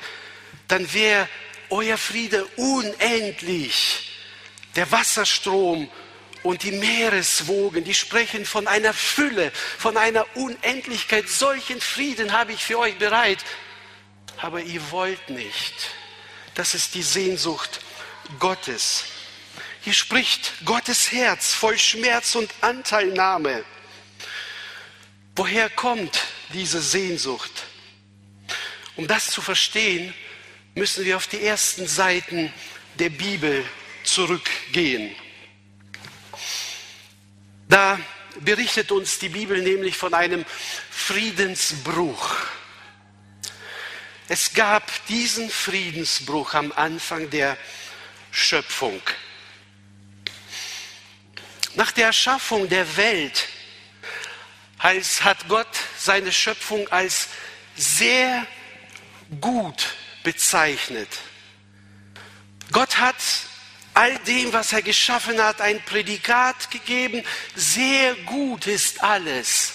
dann 0.67 0.91
wäre 0.93 1.27
euer 1.69 1.97
Friede 1.97 2.45
unendlich. 2.55 4.09
Der 4.75 4.89
Wasserstrom 4.91 5.89
und 6.41 6.63
die 6.63 6.71
Meereswogen, 6.71 7.83
die 7.83 7.93
sprechen 7.93 8.45
von 8.45 8.67
einer 8.67 8.93
Fülle, 8.93 9.51
von 9.77 9.97
einer 9.97 10.25
Unendlichkeit. 10.35 11.29
Solchen 11.29 11.79
Frieden 11.79 12.31
habe 12.33 12.53
ich 12.53 12.63
für 12.63 12.79
euch 12.79 12.97
bereit. 12.97 13.39
Aber 14.37 14.61
ihr 14.61 14.91
wollt 14.91 15.29
nicht. 15.29 15.73
Das 16.55 16.73
ist 16.73 16.95
die 16.95 17.03
Sehnsucht 17.03 17.79
Gottes. 18.39 19.05
Hier 19.83 19.93
spricht 19.93 20.53
Gottes 20.63 21.11
Herz 21.11 21.53
voll 21.53 21.77
Schmerz 21.77 22.35
und 22.35 22.49
Anteilnahme. 22.61 23.65
Woher 25.35 25.69
kommt 25.69 26.21
diese 26.53 26.81
Sehnsucht? 26.81 27.51
Um 28.95 29.07
das 29.07 29.29
zu 29.29 29.41
verstehen, 29.41 30.13
müssen 30.73 31.03
wir 31.03 31.17
auf 31.17 31.27
die 31.27 31.43
ersten 31.43 31.85
Seiten 31.85 32.53
der 32.97 33.09
Bibel 33.09 33.65
zurückgehen. 34.05 35.13
Da 37.67 37.99
berichtet 38.39 38.89
uns 38.89 39.19
die 39.19 39.29
Bibel 39.29 39.61
nämlich 39.61 39.97
von 39.97 40.13
einem 40.13 40.45
Friedensbruch. 40.91 42.37
Es 44.29 44.53
gab 44.53 44.89
diesen 45.07 45.49
Friedensbruch 45.49 46.53
am 46.53 46.71
Anfang 46.71 47.29
der 47.29 47.57
Schöpfung. 48.31 49.01
Nach 51.75 51.91
der 51.91 52.07
Erschaffung 52.07 52.69
der 52.69 52.97
Welt 52.97 53.47
hat 54.79 55.47
Gott 55.47 55.67
seine 55.97 56.31
Schöpfung 56.31 56.87
als 56.89 57.29
sehr 57.75 58.45
gut 59.41 59.95
bezeichnet. 60.23 61.09
Gott 62.71 62.97
hat 62.97 63.15
all 63.93 64.17
dem, 64.19 64.53
was 64.53 64.73
er 64.73 64.81
geschaffen 64.81 65.41
hat, 65.41 65.61
ein 65.61 65.81
Prädikat 65.83 66.69
gegeben. 66.69 67.23
Sehr 67.55 68.15
gut 68.15 68.67
ist 68.67 69.03
alles. 69.03 69.73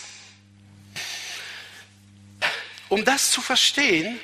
Um 2.89 3.05
das 3.05 3.31
zu 3.31 3.41
verstehen, 3.41 4.21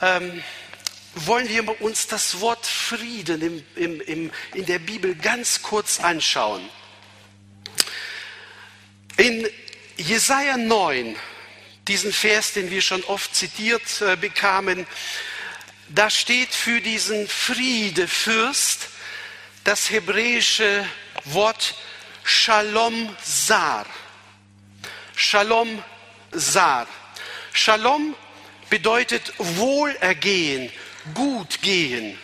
ähm, 0.00 0.42
wollen 1.14 1.48
wir 1.48 1.80
uns 1.82 2.06
das 2.06 2.40
Wort 2.40 2.66
Frieden 2.66 3.42
im, 3.42 3.64
im, 3.76 4.00
im, 4.00 4.30
in 4.54 4.66
der 4.66 4.78
Bibel 4.78 5.14
ganz 5.14 5.62
kurz 5.62 6.00
anschauen. 6.00 6.68
In 9.16 9.46
Jesaja 9.96 10.56
9, 10.56 11.16
diesen 11.86 12.12
Vers, 12.12 12.54
den 12.54 12.70
wir 12.70 12.80
schon 12.80 13.04
oft 13.04 13.34
zitiert 13.34 14.00
äh, 14.00 14.16
bekamen, 14.16 14.86
da 15.88 16.08
steht 16.08 16.54
für 16.54 16.80
diesen 16.80 17.28
Friedefürst 17.28 18.88
das 19.64 19.90
hebräische 19.90 20.86
Wort 21.24 21.74
Shalom 22.24 23.14
Sar. 23.22 23.84
Shalom 25.14 25.82
Sar. 26.30 26.86
Shalom 27.52 28.14
bedeutet 28.70 29.34
Wohlergehen, 29.38 30.72
gut 31.14 31.60
gehen. 31.62 32.18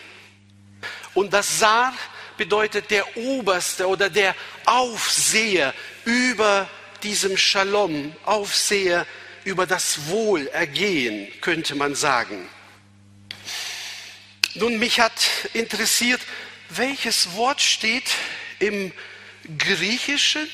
Und 1.15 1.33
das 1.33 1.59
Sar 1.59 1.95
bedeutet 2.37 2.91
der 2.91 3.17
Oberste 3.17 3.89
oder 3.89 4.09
der 4.09 4.35
Aufseher 4.65 5.75
über 6.05 6.69
diesem 7.03 7.37
Shalom, 7.37 8.15
Aufseher 8.25 9.07
über 9.45 9.67
das 9.67 10.09
Wohlergehen, 10.09 11.29
könnte 11.41 11.75
man 11.75 11.95
sagen. 11.95 12.49
Nun, 14.55 14.79
mich 14.79 15.01
hat 15.01 15.13
interessiert, 15.53 16.21
welches 16.69 17.35
Wort 17.35 17.61
steht 17.61 18.11
im 18.59 18.93
Griechischen 19.57 20.49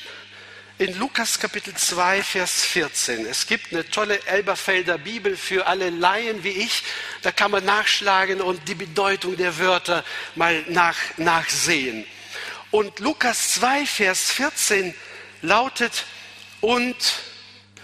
in 0.77 0.97
Lukas 0.99 1.39
Kapitel 1.39 1.73
2, 1.73 2.21
Vers 2.21 2.63
14. 2.65 3.25
Es 3.25 3.47
gibt 3.47 3.71
eine 3.71 3.89
tolle 3.89 4.25
Elberfelder 4.25 4.97
Bibel 4.97 5.37
für 5.37 5.67
alle 5.67 5.89
Laien 5.89 6.43
wie 6.43 6.49
ich. 6.49 6.83
Da 7.21 7.31
kann 7.31 7.51
man 7.51 7.63
nachschlagen 7.63 8.41
und 8.41 8.67
die 8.67 8.75
Bedeutung 8.75 9.37
der 9.37 9.57
Wörter 9.57 10.03
mal 10.35 10.65
nach, 10.67 10.97
nachsehen. 11.15 12.05
Und 12.71 12.99
Lukas 12.99 13.53
2, 13.53 13.85
Vers 13.85 14.31
14 14.31 14.93
lautet, 15.41 16.05
und 16.59 16.95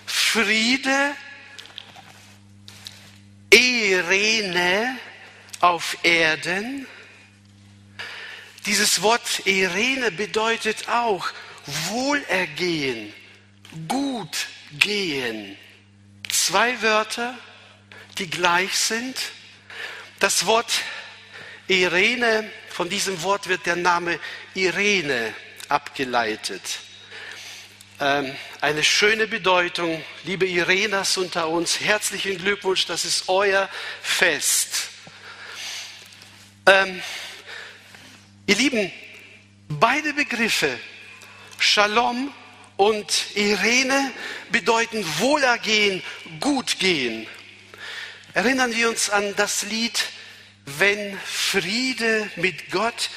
Friede, 0.05 1.15
Irene 3.51 4.97
auf 5.59 5.97
Erden. 6.03 6.87
Dieses 8.65 9.01
Wort 9.01 9.45
Irene 9.45 10.11
bedeutet 10.11 10.89
auch, 10.89 11.31
Wohlergehen, 11.65 13.13
gut 13.87 14.47
gehen. 14.73 15.57
Zwei 16.29 16.81
Wörter, 16.81 17.37
die 18.17 18.29
gleich 18.29 18.77
sind. 18.77 19.17
Das 20.19 20.45
Wort 20.45 20.71
Irene, 21.67 22.49
von 22.69 22.89
diesem 22.89 23.21
Wort 23.23 23.47
wird 23.47 23.65
der 23.65 23.75
Name 23.75 24.19
Irene 24.53 25.33
abgeleitet. 25.69 26.61
Ähm, 27.99 28.35
eine 28.61 28.83
schöne 28.83 29.27
Bedeutung. 29.27 30.03
Liebe 30.23 30.47
Irenas 30.47 31.17
unter 31.17 31.47
uns, 31.49 31.79
herzlichen 31.79 32.37
Glückwunsch, 32.37 32.85
das 32.87 33.05
ist 33.05 33.29
euer 33.29 33.69
Fest. 34.01 34.89
Ähm, 36.65 37.01
ihr 38.47 38.55
Lieben, 38.55 38.91
beide 39.67 40.13
Begriffe 40.13 40.79
Shalom 41.63 42.33
und 42.75 43.35
Irene 43.35 44.11
bedeuten 44.51 45.05
Wohlergehen, 45.19 46.01
Gutgehen. 46.39 47.27
Erinnern 48.33 48.73
wir 48.75 48.89
uns 48.89 49.11
an 49.11 49.35
das 49.35 49.61
Lied, 49.61 50.07
wenn 50.65 51.15
Friede 51.19 52.31
mit 52.35 52.71
Gott 52.71 53.11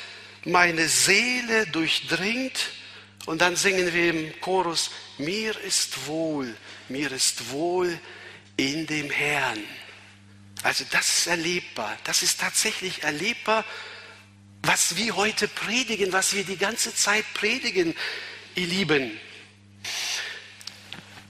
meine 0.45 0.89
Seele 0.89 1.67
durchdringt. 1.69 2.73
Und 3.25 3.41
dann 3.41 3.57
singen 3.57 3.95
wir 3.95 4.11
im 4.11 4.39
Chorus, 4.43 4.91
mir 5.17 5.59
ist 5.61 6.07
wohl, 6.07 6.55
mir 6.91 7.13
ist 7.13 7.49
wohl 7.51 7.99
in 8.59 8.87
dem 8.87 9.09
Herrn. 9.09 9.65
Also 10.63 10.85
das 10.91 11.21
ist 11.21 11.27
erlebbar, 11.29 11.97
das 12.05 12.23
ist 12.23 12.41
tatsächlich 12.41 13.05
erlebbar, 13.05 13.65
was 14.63 14.97
wir 14.97 15.17
heute 15.17 15.49
predigen, 15.49 16.13
was 16.13 16.35
wir 16.35 16.45
die 16.45 16.59
ganze 16.59 16.95
Zeit 16.95 17.25
predigen 17.33 17.95
ihr 18.55 18.67
Lieben, 18.67 19.19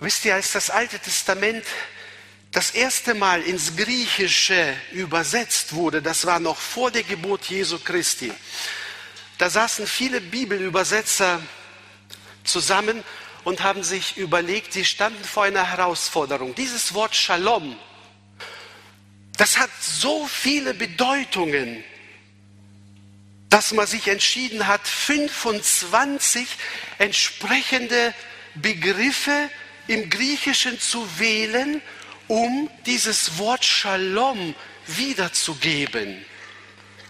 wisst 0.00 0.24
ihr, 0.24 0.34
als 0.34 0.52
das 0.52 0.70
Alte 0.70 0.98
Testament 0.98 1.64
das 2.52 2.70
erste 2.70 3.14
Mal 3.14 3.42
ins 3.42 3.76
Griechische 3.76 4.76
übersetzt 4.92 5.72
wurde, 5.72 6.02
das 6.02 6.26
war 6.26 6.38
noch 6.38 6.58
vor 6.58 6.90
der 6.90 7.02
Geburt 7.02 7.46
Jesu 7.46 7.78
Christi, 7.78 8.32
da 9.38 9.50
saßen 9.50 9.86
viele 9.86 10.20
Bibelübersetzer 10.20 11.40
zusammen 12.44 13.02
und 13.42 13.62
haben 13.62 13.82
sich 13.82 14.16
überlegt, 14.16 14.72
sie 14.72 14.84
standen 14.84 15.24
vor 15.24 15.44
einer 15.44 15.70
Herausforderung. 15.70 16.54
Dieses 16.54 16.94
Wort 16.94 17.16
Shalom, 17.16 17.76
das 19.36 19.58
hat 19.58 19.70
so 19.80 20.26
viele 20.26 20.74
Bedeutungen, 20.74 21.82
dass 23.54 23.70
man 23.70 23.86
sich 23.86 24.08
entschieden 24.08 24.66
hat, 24.66 24.84
25 24.88 26.48
entsprechende 26.98 28.12
Begriffe 28.56 29.48
im 29.86 30.10
Griechischen 30.10 30.80
zu 30.80 31.20
wählen, 31.20 31.80
um 32.26 32.68
dieses 32.84 33.38
Wort 33.38 33.64
Shalom 33.64 34.56
wiederzugeben. 34.88 36.24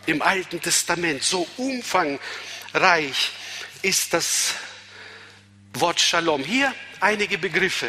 Im 0.05 0.21
Alten 0.21 0.61
Testament, 0.61 1.23
so 1.23 1.49
umfangreich 1.57 3.31
ist 3.81 4.13
das 4.13 4.53
Wort 5.73 5.99
Shalom. 5.99 6.45
Hier 6.45 6.75
einige 7.01 7.39
Begriffe. 7.39 7.89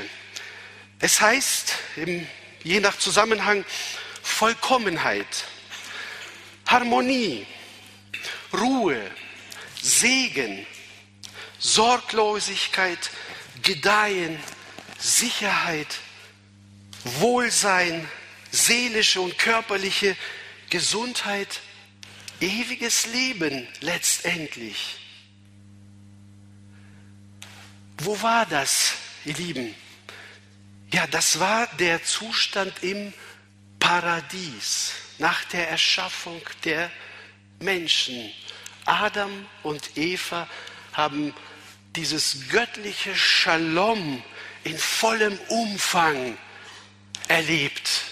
Es 1.02 1.20
heißt, 1.20 1.74
je 2.64 2.80
nach 2.80 2.98
Zusammenhang, 3.00 3.66
Vollkommenheit, 4.24 5.44
Harmonie, 6.66 7.46
Ruhe, 8.60 9.12
Segen, 9.82 10.66
Sorglosigkeit, 11.60 13.12
Gedeihen, 13.62 14.40
Sicherheit, 14.98 16.00
Wohlsein, 17.04 18.08
seelische 18.52 19.22
und 19.22 19.38
körperliche 19.38 20.16
Gesundheit, 20.70 21.62
ewiges 22.40 23.06
Leben 23.08 23.68
letztendlich. 23.82 24.98
Wo 27.98 28.22
war 28.22 28.46
das, 28.46 28.94
ihr 29.24 29.36
Lieben? 29.36 29.76
Ja, 30.92 31.08
das 31.08 31.40
war 31.40 31.68
der 31.78 32.04
Zustand 32.04 32.84
im 32.84 33.14
Paradies 33.80 34.94
nach 35.18 35.44
der 35.46 35.70
Erschaffung 35.70 36.42
der 36.64 36.92
Menschen. 37.60 38.32
Adam 38.86 39.46
und 39.64 39.98
Eva 39.98 40.48
haben 40.94 41.34
dieses 41.96 42.50
göttliche 42.50 43.16
Shalom 43.16 44.22
in 44.64 44.78
vollem 44.78 45.38
Umfang 45.50 46.38
erlebt 47.28 48.04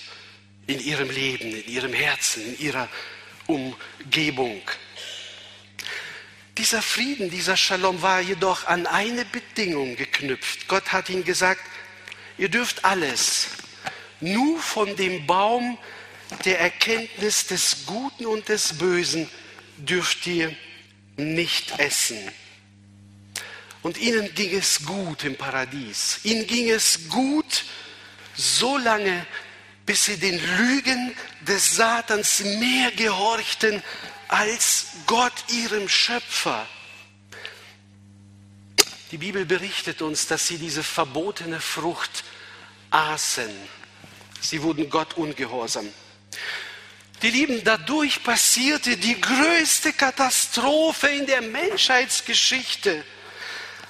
in 0.68 0.80
ihrem 0.80 1.10
Leben, 1.10 1.54
in 1.54 1.68
ihrem 1.68 1.94
Herzen, 1.94 2.44
in 2.46 2.60
ihrer 2.60 2.90
Umgebung. 3.48 4.62
Dieser 6.58 6.82
Frieden, 6.82 7.30
dieser 7.30 7.58
Shalom 7.58 8.02
war 8.02 8.22
jedoch 8.22 8.68
an 8.68 8.88
eine 8.88 9.26
Bedingung 9.26 9.96
geknüpft. 9.96 10.68
Gott 10.68 10.92
hat 10.92 11.10
ihnen 11.10 11.24
gesagt, 11.24 11.62
ihr 12.38 12.50
dürft 12.50 12.86
alles, 12.86 13.48
nur 14.22 14.60
von 14.60 14.96
dem 14.96 15.26
Baum 15.28 15.78
der 16.46 16.60
Erkenntnis 16.60 17.48
des 17.48 17.86
Guten 17.86 18.26
und 18.26 18.50
des 18.50 18.78
Bösen 18.78 19.30
dürft 19.78 20.26
ihr 20.28 20.56
nicht 21.18 21.80
essen. 21.80 22.18
Und 23.82 23.98
ihnen 23.98 24.34
ging 24.34 24.56
es 24.58 24.86
gut 24.86 25.24
im 25.26 25.36
Paradies. 25.36 26.20
Ihnen 26.24 26.48
ging 26.48 26.70
es 26.70 27.10
gut, 27.10 27.66
so 28.36 28.78
lange, 28.78 29.26
bis 29.86 30.06
sie 30.06 30.18
den 30.18 30.40
Lügen 30.58 31.14
des 31.42 31.76
Satans 31.76 32.40
mehr 32.40 32.92
gehorchten 32.92 33.84
als 34.30 34.88
Gott 35.06 35.34
ihrem 35.50 35.90
Schöpfer. 35.90 36.66
Die 39.12 39.18
Bibel 39.18 39.46
berichtet 39.46 40.02
uns, 40.02 40.26
dass 40.28 40.48
sie 40.48 40.58
diese 40.58 40.82
verbotene 40.82 41.60
Frucht 41.60 42.24
aßen. 42.90 43.52
Sie 44.42 44.64
wurden 44.64 44.90
Gott 44.90 45.16
ungehorsam. 45.16 45.88
Die 47.24 47.32
Lieben, 47.32 47.64
dadurch 47.64 48.22
passierte 48.22 48.98
die 48.98 49.20
größte 49.20 49.94
Katastrophe 49.94 51.08
in 51.08 51.26
der 51.26 51.42
Menschheitsgeschichte. 51.42 53.02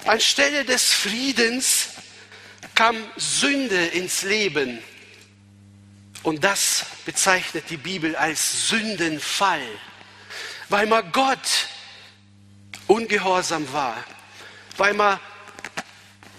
Anstelle 0.04 0.64
des 0.64 0.92
Friedens 0.92 1.88
kam 2.76 2.96
Sünde 3.16 3.86
ins 3.86 4.22
Leben. 4.22 4.78
Und 6.22 6.44
das 6.44 6.86
bezeichnet 7.04 7.64
die 7.70 7.76
Bibel 7.76 8.14
als 8.14 8.68
Sündenfall, 8.68 9.66
weil 10.68 10.86
man 10.86 11.10
Gott 11.10 11.66
ungehorsam 12.86 13.70
war, 13.72 13.96
weil 14.76 14.94
man 14.94 15.18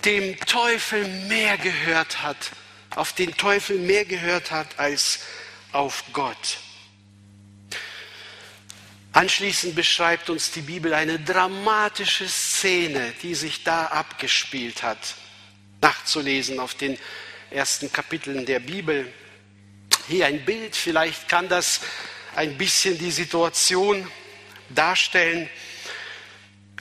dem 0.06 0.40
Teufel 0.46 1.06
mehr 1.28 1.58
gehört 1.58 2.22
hat, 2.22 2.52
auf 2.96 3.12
den 3.12 3.36
Teufel 3.36 3.80
mehr 3.80 4.06
gehört 4.06 4.52
hat 4.52 4.80
als 4.80 5.20
auf 5.74 6.06
Gott. 6.14 6.60
Anschließend 9.16 9.76
beschreibt 9.76 10.30
uns 10.30 10.52
die 10.52 10.60
Bibel 10.60 10.94
eine 10.94 11.18
dramatische 11.18 12.28
Szene, 12.28 13.14
die 13.24 13.34
sich 13.34 13.64
da 13.64 13.86
abgespielt 13.86 14.84
hat. 14.84 15.16
Nachzulesen 15.80 16.60
auf 16.60 16.74
den 16.76 16.98
ersten 17.50 17.90
Kapiteln 17.94 18.46
der 18.46 18.60
Bibel. 18.60 19.10
Hier 20.10 20.26
ein 20.26 20.44
Bild, 20.44 20.76
vielleicht 20.76 21.30
kann 21.30 21.48
das 21.48 21.80
ein 22.36 22.58
bisschen 22.58 22.98
die 22.98 23.10
Situation 23.10 24.06
darstellen. 24.68 25.50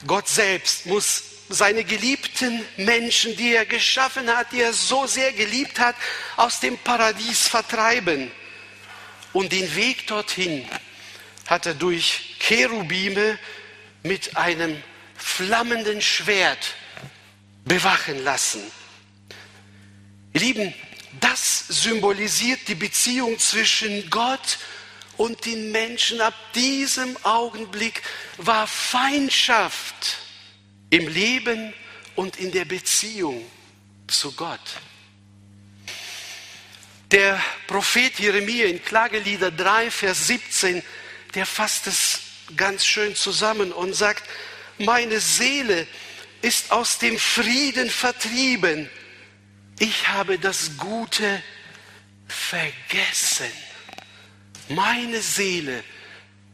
Gott 0.05 0.27
selbst 0.27 0.87
muss 0.87 1.23
seine 1.47 1.85
geliebten 1.85 2.65
Menschen, 2.75 3.37
die 3.37 3.53
er 3.53 3.65
geschaffen 3.65 4.27
hat, 4.27 4.51
die 4.51 4.59
er 4.59 4.73
so 4.73 5.07
sehr 5.07 5.31
geliebt 5.31 5.79
hat, 5.79 5.95
aus 6.35 6.59
dem 6.59 6.77
Paradies 6.79 7.47
vertreiben. 7.47 8.29
Und 9.31 9.53
den 9.53 9.73
Weg 9.77 10.07
dorthin 10.07 10.67
hat 11.47 11.65
er 11.65 11.73
durch 11.73 12.35
Cherubime 12.39 13.37
mit 14.03 14.35
einem 14.37 14.81
flammenden 15.15 16.01
Schwert 16.01 16.75
bewachen 17.65 18.23
lassen. 18.23 18.61
Ihr 20.33 20.41
Lieben, 20.41 20.73
das 21.19 21.67
symbolisiert 21.67 22.67
die 22.67 22.75
Beziehung 22.75 23.39
zwischen 23.39 24.09
Gott 24.09 24.59
und 25.17 25.45
den 25.45 25.71
Menschen. 25.71 26.21
Ab 26.21 26.33
diesem 26.53 27.15
Augenblick 27.23 28.01
war 28.37 28.67
Feindschaft 28.67 30.17
im 30.89 31.07
Leben 31.07 31.73
und 32.15 32.37
in 32.37 32.51
der 32.51 32.65
Beziehung 32.65 33.45
zu 34.07 34.31
Gott. 34.33 34.59
Der 37.11 37.41
Prophet 37.67 38.19
Jeremia 38.19 38.65
in 38.65 38.83
Klagelieder 38.83 39.51
3, 39.51 39.91
Vers 39.91 40.27
17 40.27 40.83
der 41.35 41.45
fasst 41.45 41.87
es 41.87 42.21
ganz 42.55 42.85
schön 42.85 43.15
zusammen 43.15 43.71
und 43.71 43.93
sagt, 43.93 44.23
meine 44.77 45.19
Seele 45.19 45.87
ist 46.41 46.71
aus 46.71 46.97
dem 46.97 47.17
Frieden 47.17 47.89
vertrieben. 47.89 48.89
Ich 49.79 50.07
habe 50.07 50.39
das 50.39 50.77
Gute 50.77 51.41
vergessen. 52.27 53.51
Meine 54.69 55.21
Seele 55.21 55.83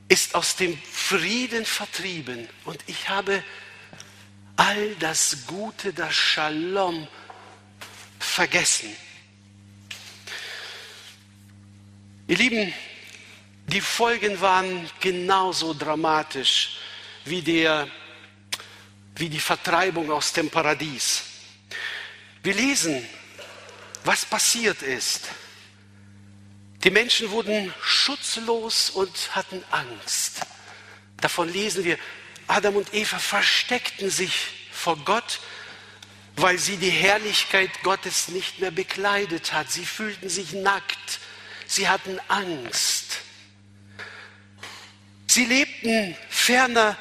ist 0.07 0.35
aus 0.35 0.55
dem 0.55 0.77
Frieden 0.91 1.65
vertrieben 1.65 2.47
und 2.65 2.83
ich 2.87 3.07
habe 3.07 3.43
all 4.57 4.95
das 4.95 5.45
Gute, 5.47 5.93
das 5.93 6.13
Shalom 6.13 7.07
vergessen. 8.19 8.95
Ihr 12.27 12.37
Lieben, 12.37 12.73
die 13.71 13.81
Folgen 13.81 14.39
waren 14.41 14.89
genauso 14.99 15.73
dramatisch 15.73 16.77
wie, 17.25 17.41
der, 17.41 17.87
wie 19.15 19.29
die 19.29 19.39
Vertreibung 19.39 20.11
aus 20.11 20.33
dem 20.33 20.49
Paradies. 20.49 21.23
Wir 22.43 22.53
lesen, 22.53 23.07
was 24.03 24.25
passiert 24.25 24.81
ist. 24.81 25.29
Die 26.83 26.89
Menschen 26.89 27.29
wurden 27.29 27.73
schutzlos 27.81 28.89
und 28.89 29.35
hatten 29.35 29.63
Angst. 29.69 30.41
Davon 31.17 31.47
lesen 31.47 31.83
wir, 31.83 31.97
Adam 32.47 32.75
und 32.75 32.93
Eva 32.93 33.19
versteckten 33.19 34.09
sich 34.09 34.33
vor 34.71 34.97
Gott, 35.05 35.39
weil 36.35 36.57
sie 36.57 36.77
die 36.77 36.89
Herrlichkeit 36.89 37.69
Gottes 37.83 38.29
nicht 38.29 38.59
mehr 38.59 38.71
bekleidet 38.71 39.53
hat. 39.53 39.71
Sie 39.71 39.85
fühlten 39.85 40.27
sich 40.27 40.53
nackt. 40.53 41.19
Sie 41.67 41.87
hatten 41.87 42.19
Angst. 42.27 43.19
Sie 45.33 45.45
lebten 45.45 46.13
ferner 46.29 46.97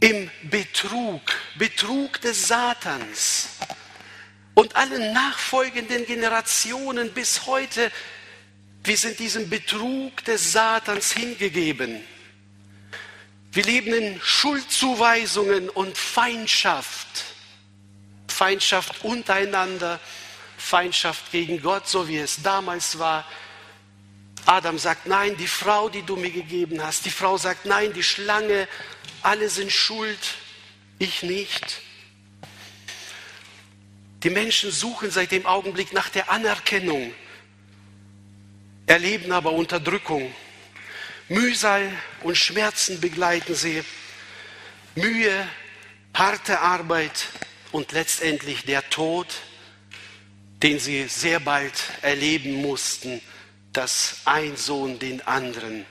im 0.00 0.28
Betrug, 0.42 1.20
Betrug 1.54 2.20
des 2.20 2.48
Satans. 2.48 3.50
Und 4.54 4.74
alle 4.74 5.12
nachfolgenden 5.12 6.04
Generationen 6.04 7.12
bis 7.12 7.46
heute, 7.46 7.92
wir 8.82 8.96
sind 8.96 9.20
diesem 9.20 9.48
Betrug 9.48 10.24
des 10.24 10.50
Satans 10.50 11.12
hingegeben. 11.12 12.00
Wir 13.52 13.62
leben 13.62 13.94
in 13.94 14.20
Schuldzuweisungen 14.20 15.68
und 15.68 15.96
Feindschaft. 15.96 17.06
Feindschaft 18.26 19.04
untereinander, 19.04 20.00
Feindschaft 20.58 21.30
gegen 21.30 21.62
Gott, 21.62 21.86
so 21.86 22.08
wie 22.08 22.18
es 22.18 22.42
damals 22.42 22.98
war. 22.98 23.24
Adam 24.46 24.78
sagt, 24.78 25.06
nein, 25.06 25.36
die 25.36 25.46
Frau, 25.46 25.88
die 25.88 26.02
du 26.02 26.16
mir 26.16 26.30
gegeben 26.30 26.82
hast. 26.82 27.04
Die 27.04 27.10
Frau 27.10 27.36
sagt, 27.36 27.64
nein, 27.64 27.92
die 27.92 28.02
Schlange, 28.02 28.68
alle 29.22 29.48
sind 29.48 29.70
schuld, 29.70 30.18
ich 30.98 31.22
nicht. 31.22 31.80
Die 34.24 34.30
Menschen 34.30 34.70
suchen 34.70 35.10
seit 35.10 35.32
dem 35.32 35.46
Augenblick 35.46 35.92
nach 35.92 36.08
der 36.08 36.30
Anerkennung, 36.30 37.12
erleben 38.86 39.32
aber 39.32 39.52
Unterdrückung. 39.52 40.32
Mühsal 41.28 41.90
und 42.22 42.36
Schmerzen 42.36 43.00
begleiten 43.00 43.54
sie, 43.54 43.82
Mühe, 44.94 45.48
harte 46.14 46.60
Arbeit 46.60 47.28
und 47.70 47.92
letztendlich 47.92 48.64
der 48.64 48.88
Tod, 48.90 49.26
den 50.62 50.78
sie 50.78 51.08
sehr 51.08 51.40
bald 51.40 51.82
erleben 52.02 52.52
mussten, 52.54 53.20
dass 53.72 54.20
ein 54.24 54.56
Sohn 54.56 54.98
den 54.98 55.26
anderen 55.26 55.86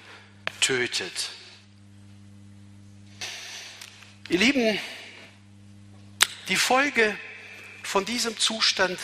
tötet. 0.59 1.29
Ihr 4.29 4.39
Lieben, 4.39 4.79
die 6.47 6.55
Folge 6.55 7.17
von 7.83 8.05
diesem 8.05 8.37
Zustand 8.37 8.99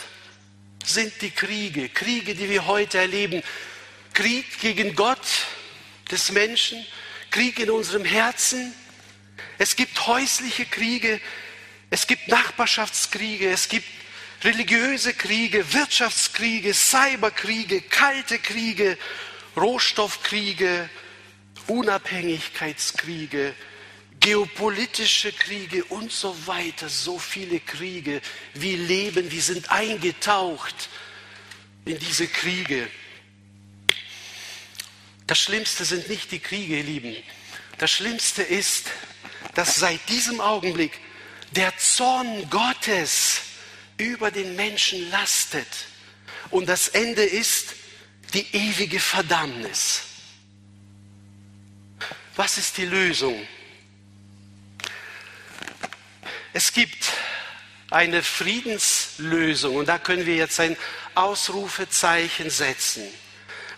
sind 0.84 1.20
die 1.20 1.30
Kriege, 1.30 1.88
Kriege, 1.88 2.34
die 2.34 2.48
wir 2.48 2.66
heute 2.66 2.98
erleben. 2.98 3.42
Krieg 4.14 4.58
gegen 4.60 4.94
Gott 4.94 5.46
des 6.10 6.32
Menschen, 6.32 6.84
Krieg 7.30 7.58
in 7.58 7.70
unserem 7.70 8.04
Herzen. 8.04 8.72
Es 9.58 9.76
gibt 9.76 10.06
häusliche 10.06 10.64
Kriege, 10.64 11.20
es 11.90 12.06
gibt 12.06 12.28
Nachbarschaftskriege, 12.28 13.50
es 13.50 13.68
gibt 13.68 13.86
religiöse 14.42 15.14
Kriege, 15.14 15.72
Wirtschaftskriege, 15.72 16.72
Cyberkriege, 16.74 17.80
kalte 17.80 18.38
Kriege, 18.38 18.96
Rohstoffkriege, 19.56 20.88
Unabhängigkeitskriege, 21.66 23.54
geopolitische 24.20 25.32
Kriege 25.32 25.84
und 25.84 26.12
so 26.12 26.46
weiter. 26.46 26.88
So 26.88 27.18
viele 27.18 27.60
Kriege. 27.60 28.20
Wir 28.54 28.76
leben, 28.76 29.30
wir 29.30 29.42
sind 29.42 29.70
eingetaucht 29.70 30.88
in 31.84 31.98
diese 31.98 32.26
Kriege. 32.26 32.88
Das 35.26 35.38
Schlimmste 35.38 35.84
sind 35.84 36.08
nicht 36.08 36.30
die 36.30 36.38
Kriege, 36.38 36.78
ihr 36.78 36.84
Lieben. 36.84 37.16
Das 37.76 37.90
Schlimmste 37.90 38.42
ist, 38.42 38.86
dass 39.54 39.76
seit 39.76 40.08
diesem 40.08 40.40
Augenblick 40.40 40.98
der 41.52 41.76
Zorn 41.76 42.48
Gottes 42.48 43.42
über 43.98 44.30
den 44.30 44.56
Menschen 44.56 45.10
lastet. 45.10 45.66
Und 46.50 46.68
das 46.68 46.88
Ende 46.88 47.22
ist 47.22 47.74
die 48.32 48.46
ewige 48.54 49.00
Verdammnis. 49.00 50.02
Was 52.36 52.56
ist 52.56 52.76
die 52.76 52.86
Lösung? 52.86 53.46
Es 56.52 56.72
gibt 56.72 57.12
eine 57.90 58.22
Friedenslösung 58.22 59.76
und 59.76 59.88
da 59.88 59.98
können 59.98 60.26
wir 60.26 60.36
jetzt 60.36 60.60
ein 60.60 60.76
Ausrufezeichen 61.14 62.50
setzen, 62.50 63.02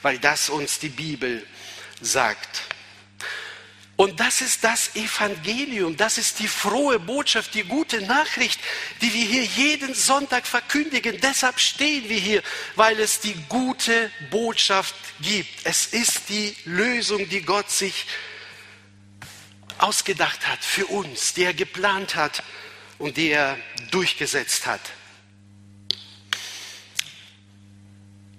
weil 0.02 0.18
das 0.18 0.50
uns 0.50 0.78
die 0.78 0.88
Bibel 0.88 1.46
sagt. 2.00 2.62
Und 4.00 4.18
das 4.18 4.40
ist 4.40 4.64
das 4.64 4.96
Evangelium, 4.96 5.94
das 5.94 6.16
ist 6.16 6.38
die 6.38 6.48
frohe 6.48 6.98
Botschaft, 6.98 7.52
die 7.52 7.64
gute 7.64 8.00
Nachricht, 8.00 8.58
die 9.02 9.12
wir 9.12 9.26
hier 9.26 9.44
jeden 9.44 9.92
Sonntag 9.92 10.46
verkündigen. 10.46 11.20
Deshalb 11.20 11.60
stehen 11.60 12.08
wir 12.08 12.16
hier, 12.16 12.42
weil 12.76 12.98
es 12.98 13.20
die 13.20 13.34
gute 13.50 14.10
Botschaft 14.30 14.94
gibt. 15.20 15.50
Es 15.64 15.84
ist 15.84 16.30
die 16.30 16.56
Lösung, 16.64 17.28
die 17.28 17.42
Gott 17.42 17.70
sich 17.70 18.06
ausgedacht 19.76 20.48
hat 20.48 20.64
für 20.64 20.86
uns, 20.86 21.34
die 21.34 21.44
er 21.44 21.52
geplant 21.52 22.14
hat 22.16 22.42
und 22.96 23.18
die 23.18 23.28
er 23.28 23.58
durchgesetzt 23.90 24.64
hat. 24.64 24.80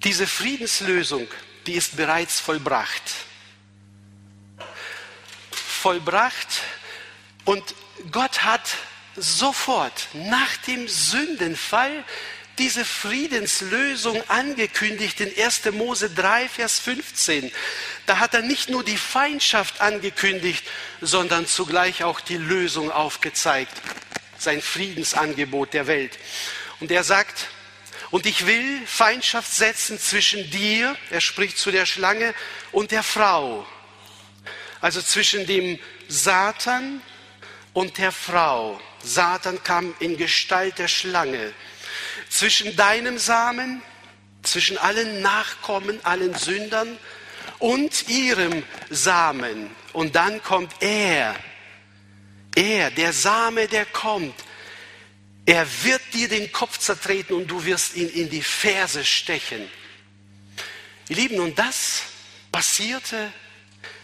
Diese 0.04 0.26
Friedenslösung, 0.26 1.28
die 1.68 1.74
ist 1.74 1.96
bereits 1.96 2.40
vollbracht 2.40 3.04
vollbracht 5.82 6.62
und 7.44 7.64
Gott 8.12 8.44
hat 8.44 8.62
sofort 9.16 10.10
nach 10.14 10.56
dem 10.68 10.88
Sündenfall 10.88 12.04
diese 12.60 12.86
Friedenslösung 12.86 14.22
angekündigt 14.30 15.20
in 15.22 15.32
1. 15.36 15.72
Mose 15.72 16.12
3, 16.12 16.48
Vers 16.50 16.78
15. 16.78 17.52
Da 18.06 18.20
hat 18.20 18.36
er 18.36 18.44
nicht 18.44 18.70
nur 18.70 18.84
die 18.84 18.98
Feindschaft 18.98 19.82
angekündigt, 19.82 20.64
sondern 21.02 21.48
zugleich 21.48 22.04
auch 22.04 22.22
die 22.22 22.38
Lösung 22.38 22.92
aufgezeigt, 22.92 23.74
sein 24.38 24.62
Friedensangebot 24.62 25.74
der 25.74 25.88
Welt. 25.88 26.20
Und 26.80 26.92
er 26.92 27.04
sagt, 27.04 27.48
und 28.12 28.28
ich 28.28 28.46
will 28.46 28.86
Feindschaft 28.86 29.52
setzen 29.52 29.98
zwischen 29.98 30.52
dir, 30.52 30.96
er 31.10 31.22
spricht 31.22 31.58
zu 31.58 31.72
der 31.72 31.88
Schlange, 31.88 32.36
und 32.72 32.92
der 32.92 33.04
Frau, 33.04 33.66
also 34.82 35.02
zwischen 35.02 35.46
dem 35.46 35.80
Satan 36.08 37.02
und 37.74 37.98
der 37.98 38.12
Frau. 38.12 38.82
Satan 39.04 39.64
kam 39.64 39.94
in 40.00 40.18
Gestalt 40.18 40.80
der 40.80 40.88
Schlange. 40.88 41.54
Zwischen 42.30 42.76
deinem 42.76 43.18
Samen, 43.18 43.82
zwischen 44.44 44.78
allen 44.78 45.22
Nachkommen, 45.22 46.04
allen 46.04 46.36
Sündern 46.36 46.98
und 47.60 48.10
ihrem 48.10 48.64
Samen. 48.90 49.70
Und 49.94 50.16
dann 50.16 50.42
kommt 50.44 50.74
er. 50.80 51.36
Er, 52.56 52.92
der 52.92 53.14
Same, 53.14 53.68
der 53.68 53.86
kommt. 53.86 54.36
Er 55.46 55.66
wird 55.84 56.02
dir 56.14 56.28
den 56.28 56.52
Kopf 56.52 56.78
zertreten 56.78 57.36
und 57.36 57.48
du 57.48 57.64
wirst 57.66 57.96
ihn 57.96 58.10
in 58.10 58.30
die 58.30 58.44
Ferse 58.44 59.06
stechen. 59.06 59.70
Ihr 61.10 61.16
Lieben, 61.16 61.40
und 61.40 61.58
das 61.58 62.04
passierte 62.52 63.32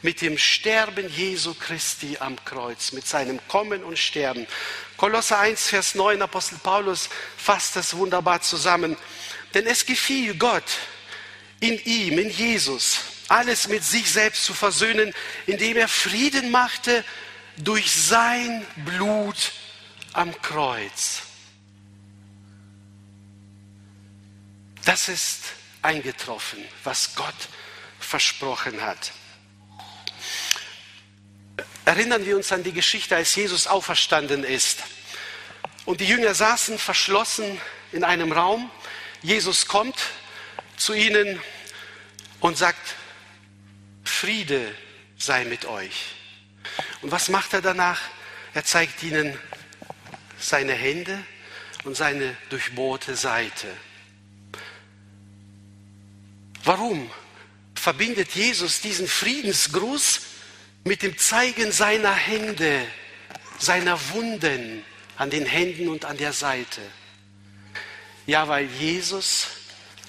mit 0.02 0.22
dem 0.22 0.38
Sterben 0.38 1.10
Jesu 1.10 1.54
Christi 1.54 2.18
am 2.20 2.44
Kreuz, 2.46 2.92
mit 2.92 3.08
seinem 3.08 3.40
Kommen 3.48 3.84
und 3.84 3.98
Sterben. 3.98 4.48
Kolosser 4.96 5.40
1, 5.40 5.68
Vers 5.68 5.96
9, 5.96 6.22
Apostel 6.22 6.60
Paulus 6.60 7.10
fasst 7.38 7.76
das 7.76 7.96
wunderbar 7.96 8.42
zusammen. 8.42 8.96
Denn 9.54 9.66
es 9.66 9.86
gefiel 9.86 10.36
Gott, 10.36 10.80
in 11.60 11.80
ihm, 11.86 12.20
in 12.20 12.30
Jesus, 12.30 13.00
alles 13.28 13.68
mit 13.68 13.84
sich 13.84 14.12
selbst 14.12 14.44
zu 14.44 14.54
versöhnen, 14.54 15.14
indem 15.48 15.78
er 15.78 15.88
Frieden 15.88 16.52
machte 16.52 17.04
durch 17.58 17.92
sein 17.92 18.66
Blut 18.78 19.52
am 20.14 20.40
Kreuz. 20.42 21.24
Das 24.86 25.10
ist 25.10 25.42
eingetroffen, 25.82 26.64
was 26.84 27.16
Gott 27.16 27.34
versprochen 28.00 28.82
hat 28.82 29.12
erinnern 31.88 32.26
wir 32.26 32.36
uns 32.36 32.52
an 32.52 32.64
die 32.64 32.74
Geschichte, 32.74 33.16
als 33.16 33.34
Jesus 33.34 33.66
auferstanden 33.66 34.44
ist. 34.44 34.84
Und 35.86 36.02
die 36.02 36.06
Jünger 36.06 36.36
saßen 36.36 36.78
verschlossen 36.78 37.62
in 37.94 38.04
einem 38.04 38.34
Raum. 38.34 38.70
Jesus 39.22 39.68
kommt 39.68 39.96
zu 40.76 40.94
ihnen 40.94 41.42
und 42.42 42.58
sagt, 42.58 42.96
Friede 44.04 44.76
sei 45.18 45.46
mit 45.46 45.64
euch. 45.64 46.08
Und 47.02 47.12
was 47.12 47.30
macht 47.30 47.54
er 47.54 47.62
danach? 47.62 48.02
Er 48.54 48.66
zeigt 48.66 49.02
ihnen 49.02 49.40
seine 50.38 50.74
Hände 50.74 51.24
und 51.86 51.96
seine 51.96 52.36
durchbohrte 52.50 53.16
Seite. 53.16 53.68
Warum 56.66 57.10
verbindet 57.76 58.32
Jesus 58.32 58.82
diesen 58.82 59.08
Friedensgruß 59.08 60.20
mit 60.88 61.04
dem 61.04 61.18
Zeigen 61.18 61.72
seiner 61.72 62.14
Hände, 62.14 62.88
seiner 63.60 64.00
Wunden 64.12 64.84
an 65.18 65.30
den 65.30 65.46
Händen 65.46 65.90
und 65.90 66.06
an 66.06 66.18
der 66.18 66.32
Seite. 66.32 66.82
Ja, 68.26 68.48
weil 68.48 68.66
Jesus 68.66 69.48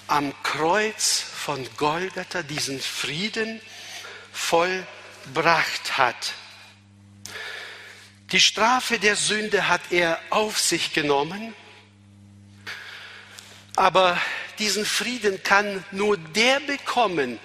am 0.06 0.32
Kreuz 0.42 1.20
von 1.20 1.68
Golgatha 1.76 2.42
diesen 2.42 2.80
Frieden 2.80 3.60
vollbracht 4.32 5.98
hat. 5.98 6.34
Die 8.30 8.40
Strafe 8.40 8.98
der 8.98 9.16
Sünde 9.16 9.68
hat 9.68 9.80
er 9.90 10.20
auf 10.30 10.60
sich 10.60 10.92
genommen, 10.92 11.54
aber 13.74 14.20
diesen 14.58 14.84
Frieden 14.84 15.42
kann 15.42 15.84
nur 15.92 16.18
der 16.18 16.60
bekommen, 16.60 17.40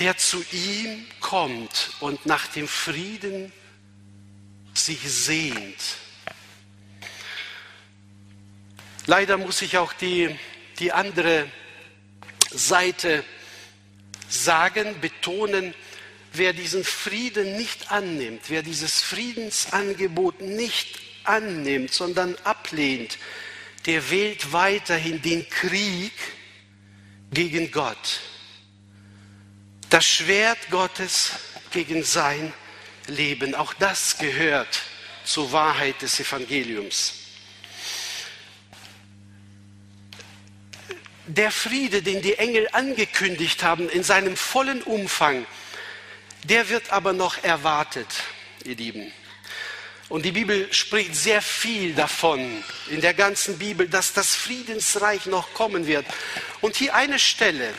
der 0.00 0.16
zu 0.16 0.42
ihm 0.50 1.06
kommt 1.20 1.90
und 2.00 2.24
nach 2.24 2.46
dem 2.48 2.66
Frieden 2.66 3.52
sich 4.72 5.00
sehnt. 5.02 5.76
Leider 9.06 9.36
muss 9.36 9.60
ich 9.60 9.76
auch 9.76 9.92
die, 9.92 10.34
die 10.78 10.92
andere 10.92 11.46
Seite 12.50 13.24
sagen, 14.28 15.00
betonen, 15.00 15.74
wer 16.32 16.54
diesen 16.54 16.84
Frieden 16.84 17.56
nicht 17.56 17.90
annimmt, 17.92 18.42
wer 18.48 18.62
dieses 18.62 19.02
Friedensangebot 19.02 20.40
nicht 20.40 20.98
annimmt, 21.24 21.92
sondern 21.92 22.36
ablehnt, 22.44 23.18
der 23.84 24.10
wählt 24.10 24.52
weiterhin 24.52 25.20
den 25.20 25.48
Krieg 25.50 26.12
gegen 27.32 27.70
Gott. 27.70 28.20
Das 29.90 30.06
Schwert 30.06 30.70
Gottes 30.70 31.32
gegen 31.72 32.04
sein 32.04 32.52
Leben. 33.08 33.56
Auch 33.56 33.74
das 33.74 34.18
gehört 34.18 34.82
zur 35.24 35.50
Wahrheit 35.50 36.00
des 36.00 36.20
Evangeliums. 36.20 37.14
Der 41.26 41.50
Friede, 41.50 42.02
den 42.02 42.22
die 42.22 42.38
Engel 42.38 42.68
angekündigt 42.70 43.64
haben 43.64 43.88
in 43.88 44.04
seinem 44.04 44.36
vollen 44.36 44.80
Umfang, 44.82 45.44
der 46.44 46.68
wird 46.68 46.92
aber 46.92 47.12
noch 47.12 47.42
erwartet, 47.42 48.06
ihr 48.64 48.76
Lieben. 48.76 49.12
Und 50.08 50.24
die 50.24 50.32
Bibel 50.32 50.72
spricht 50.72 51.16
sehr 51.16 51.42
viel 51.42 51.94
davon, 51.94 52.62
in 52.90 53.00
der 53.00 53.14
ganzen 53.14 53.58
Bibel, 53.58 53.88
dass 53.88 54.12
das 54.12 54.36
Friedensreich 54.36 55.26
noch 55.26 55.52
kommen 55.52 55.88
wird. 55.88 56.06
Und 56.60 56.76
hier 56.76 56.94
eine 56.94 57.18
Stelle 57.18 57.74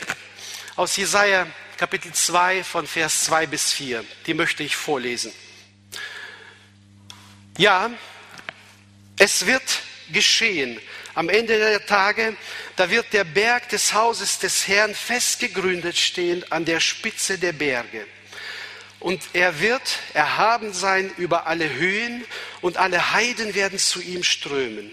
aus 0.76 0.96
Jesaja 0.96 1.46
Kapitel 1.82 2.12
2 2.12 2.62
von 2.62 2.86
Vers 2.86 3.24
2 3.24 3.46
bis 3.46 3.72
4, 3.72 4.04
die 4.26 4.34
möchte 4.34 4.62
ich 4.62 4.76
vorlesen. 4.76 5.32
Ja, 7.58 7.90
es 9.18 9.46
wird 9.46 9.80
geschehen. 10.12 10.78
Am 11.16 11.28
Ende 11.28 11.58
der 11.58 11.84
Tage, 11.84 12.36
da 12.76 12.88
wird 12.88 13.12
der 13.12 13.24
Berg 13.24 13.68
des 13.70 13.94
Hauses 13.94 14.38
des 14.38 14.68
Herrn 14.68 14.94
festgegründet 14.94 15.98
stehen 15.98 16.44
an 16.52 16.64
der 16.64 16.78
Spitze 16.78 17.36
der 17.36 17.52
Berge. 17.52 18.06
Und 19.00 19.20
er 19.32 19.58
wird 19.58 19.98
erhaben 20.14 20.72
sein 20.72 21.10
über 21.16 21.48
alle 21.48 21.68
Höhen 21.68 22.24
und 22.60 22.76
alle 22.76 23.12
Heiden 23.12 23.56
werden 23.56 23.80
zu 23.80 24.00
ihm 24.00 24.22
strömen. 24.22 24.92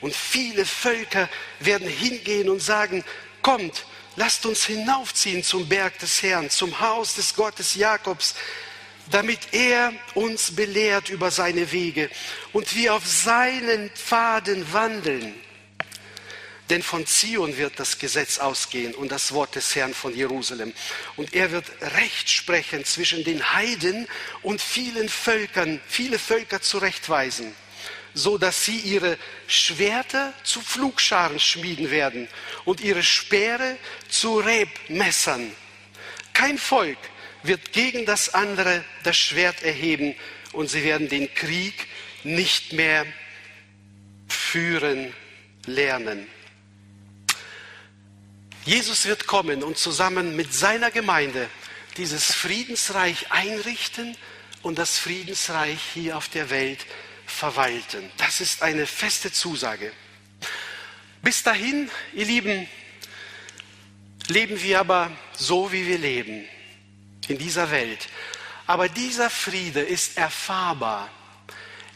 Und 0.00 0.16
viele 0.16 0.64
Völker 0.64 1.28
werden 1.60 1.86
hingehen 1.86 2.48
und 2.48 2.60
sagen, 2.60 3.04
kommt, 3.42 3.84
lasst 4.16 4.46
uns 4.46 4.66
hinaufziehen 4.66 5.42
zum 5.42 5.68
Berg 5.68 5.98
des 5.98 6.22
Herrn, 6.22 6.50
zum 6.50 6.80
Haus 6.80 7.14
des 7.14 7.34
Gottes 7.34 7.74
Jakobs, 7.74 8.34
damit 9.10 9.40
er 9.52 9.92
uns 10.14 10.54
belehrt 10.54 11.10
über 11.10 11.30
seine 11.30 11.70
Wege 11.72 12.10
und 12.52 12.74
wir 12.74 12.94
auf 12.94 13.06
seinen 13.06 13.90
Pfaden 13.90 14.72
wandeln. 14.72 15.34
Denn 16.70 16.82
von 16.82 17.06
Zion 17.06 17.58
wird 17.58 17.78
das 17.78 17.98
Gesetz 17.98 18.38
ausgehen 18.38 18.94
und 18.94 19.12
das 19.12 19.32
Wort 19.32 19.54
des 19.54 19.76
Herrn 19.76 19.92
von 19.92 20.16
Jerusalem. 20.16 20.72
Und 21.16 21.34
er 21.34 21.50
wird 21.50 21.66
Recht 21.98 22.30
sprechen 22.30 22.86
zwischen 22.86 23.22
den 23.22 23.52
Heiden 23.52 24.08
und 24.40 24.62
vielen 24.62 25.10
Völkern, 25.10 25.78
viele 25.86 26.18
Völker 26.18 26.62
zurechtweisen, 26.62 27.54
so 28.14 28.38
dass 28.38 28.64
sie 28.64 28.78
ihre 28.78 29.18
Schwerter 29.48 30.32
zu 30.44 30.60
Pflugscharen 30.60 31.40
schmieden 31.40 31.90
werden 31.90 32.28
und 32.64 32.80
ihre 32.80 33.02
Speere 33.02 33.76
zu 34.08 34.38
Rebmessern. 34.38 35.50
Kein 36.32 36.56
Volk 36.58 36.98
wird 37.42 37.72
gegen 37.72 38.06
das 38.06 38.32
andere 38.32 38.84
das 39.02 39.16
Schwert 39.16 39.62
erheben 39.62 40.14
und 40.52 40.70
sie 40.70 40.84
werden 40.84 41.08
den 41.08 41.32
Krieg 41.34 41.88
nicht 42.22 42.72
mehr 42.72 43.04
führen 44.28 45.12
lernen. 45.66 46.26
Jesus 48.64 49.04
wird 49.04 49.26
kommen 49.26 49.62
und 49.62 49.76
zusammen 49.76 50.36
mit 50.36 50.54
seiner 50.54 50.90
Gemeinde 50.90 51.50
dieses 51.98 52.32
Friedensreich 52.32 53.30
einrichten 53.30 54.16
und 54.62 54.78
das 54.78 54.98
Friedensreich 54.98 55.80
hier 55.92 56.16
auf 56.16 56.28
der 56.28 56.48
Welt 56.48 56.86
verwalten. 57.34 58.10
Das 58.16 58.40
ist 58.40 58.62
eine 58.62 58.86
feste 58.86 59.30
Zusage. 59.32 59.92
Bis 61.22 61.42
dahin, 61.42 61.90
ihr 62.12 62.26
Lieben, 62.26 62.68
leben 64.28 64.62
wir 64.62 64.80
aber 64.80 65.10
so, 65.36 65.72
wie 65.72 65.86
wir 65.86 65.98
leben, 65.98 66.46
in 67.28 67.38
dieser 67.38 67.70
Welt. 67.70 68.08
Aber 68.66 68.88
dieser 68.88 69.28
Friede 69.28 69.80
ist 69.80 70.16
erfahrbar. 70.16 71.10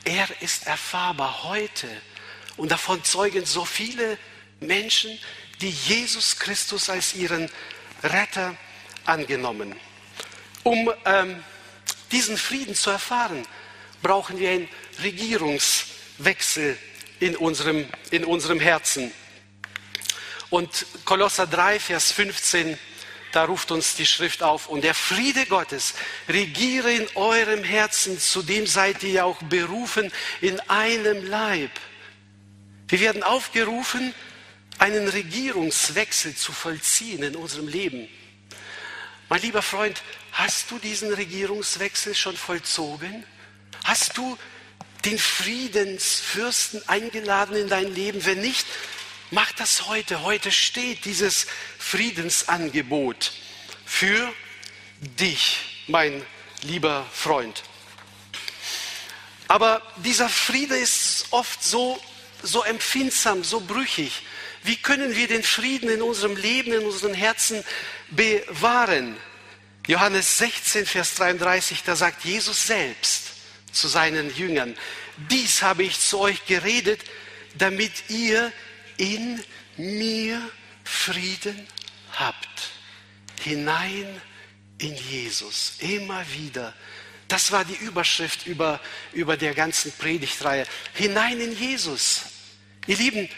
Er 0.05 0.29
ist 0.43 0.67
erfahrbar 0.67 1.45
heute. 1.45 1.89
Und 2.57 2.71
davon 2.71 3.03
zeugen 3.05 3.47
so 3.47 3.65
viele 3.65 4.19
Menschen, 4.61 5.19
die 5.61 5.71
Jesus 5.71 6.39
Christus 6.39 6.91
als 6.91 7.15
ihren 7.15 7.51
Retter 8.03 8.57
angenommen. 9.05 9.75
Um 10.63 10.93
ähm, 11.05 11.43
diesen 12.13 12.37
Frieden 12.37 12.75
zu 12.75 12.91
erfahren, 12.91 13.47
brauchen 14.03 14.39
wir 14.39 14.51
einen 14.51 14.69
Regierungswechsel 15.03 16.77
in 17.21 17.37
unserem, 17.37 17.87
in 18.11 18.25
unserem 18.25 18.61
Herzen. 18.61 19.13
Und 20.51 20.87
Kolosser 21.05 21.47
3, 21.47 21.79
Vers 21.79 22.13
15, 22.13 22.79
da 23.33 23.45
ruft 23.45 23.71
uns 23.71 23.95
die 23.95 24.07
Schrift 24.07 24.43
auf, 24.43 24.69
und 24.69 24.83
der 24.83 24.95
Friede 24.95 25.45
Gottes 25.47 25.95
regiere 26.29 26.93
in 26.93 27.07
eurem 27.17 27.63
Herzen, 27.63 28.19
zu 28.19 28.43
dem 28.43 28.67
seid 28.67 29.03
ihr 29.03 29.11
ja 29.11 29.25
auch 29.25 29.43
berufen 29.43 30.11
in 30.41 30.59
einem 30.61 31.27
Leib. 31.27 31.71
Wir 32.89 33.01
werden 33.01 33.23
aufgerufen, 33.23 34.15
einen 34.79 35.09
Regierungswechsel 35.09 36.35
zu 36.35 36.53
vollziehen 36.53 37.23
in 37.23 37.37
unserem 37.37 37.69
Leben. 37.69 38.09
Mein 39.29 39.43
lieber 39.43 39.61
Freund, 39.61 40.03
hast 40.33 40.71
du 40.71 40.79
diesen 40.79 41.13
Regierungswechsel 41.13 42.15
schon 42.15 42.37
vollzogen? 42.37 43.25
Hast 43.85 44.17
du 44.17 44.39
den 45.09 45.19
Friedensfürsten 45.19 46.87
eingeladen 46.87 47.57
in 47.57 47.69
dein 47.69 47.95
Leben? 47.95 48.25
Wenn 48.27 48.41
nicht, 48.41 48.67
mach 49.31 49.53
das 49.53 49.87
heute. 49.87 50.23
Heute 50.23 50.53
steht 50.53 51.07
dieses 51.07 51.47
Friedensangebot 51.79 53.33
für 53.87 54.33
dich, 55.01 55.85
mein 55.87 56.23
lieber 56.63 57.07
Freund. 57.13 57.63
Aber 59.47 59.81
dieser 59.97 60.29
Friede 60.29 60.77
ist 60.77 61.29
oft 61.31 61.65
so, 61.65 61.99
so 62.43 62.63
empfindsam, 62.65 63.45
so 63.45 63.61
brüchig. 63.61 64.13
Wie 64.63 64.77
können 64.77 65.17
wir 65.17 65.27
den 65.27 65.43
Frieden 65.43 65.89
in 65.89 66.03
unserem 66.03 66.37
Leben, 66.37 66.75
in 66.75 66.85
unseren 66.85 67.15
Herzen 67.15 67.65
bewahren? 68.11 69.17
Johannes 69.87 70.37
16, 70.37 70.85
Vers 70.85 71.15
33, 71.15 71.83
da 71.83 71.97
sagt 71.97 72.27
Jesus 72.27 72.67
selbst 72.67 73.28
zu 73.79 73.89
seinen 73.89 74.35
Jüngern, 74.35 74.77
dies 75.31 75.63
habe 75.63 75.83
ich 75.83 75.99
zu 76.01 76.19
euch 76.19 76.45
geredet, 76.47 77.01
damit 77.57 77.93
ihr 78.09 78.53
in 78.97 79.43
mir 79.77 80.41
Frieden 80.85 81.67
habt. 82.13 82.71
Hinein 83.43 84.21
in 84.79 84.95
Jesus, 84.95 85.75
immer 85.79 86.25
wieder. 86.33 86.75
Das 87.29 87.53
war 87.53 87.65
die 87.65 87.77
Überschrift 87.77 88.47
über, 88.47 88.81
über 89.13 89.37
der 89.37 89.55
ganzen 89.55 89.93
Predigtreihe. 89.93 90.67
Hinein 90.95 91.41
in 91.41 91.57
Jesus. 91.57 92.23
Ihr 92.87 92.97
Lieben, 92.97 93.29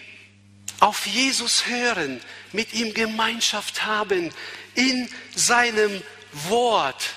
auf 0.79 1.07
Jesus 1.07 1.67
hören, 1.67 2.21
mit 2.53 2.73
ihm 2.73 2.95
Gemeinschaft 2.95 3.85
haben, 3.85 4.33
in 4.75 5.09
seinem 5.35 6.03
Wort, 6.33 7.11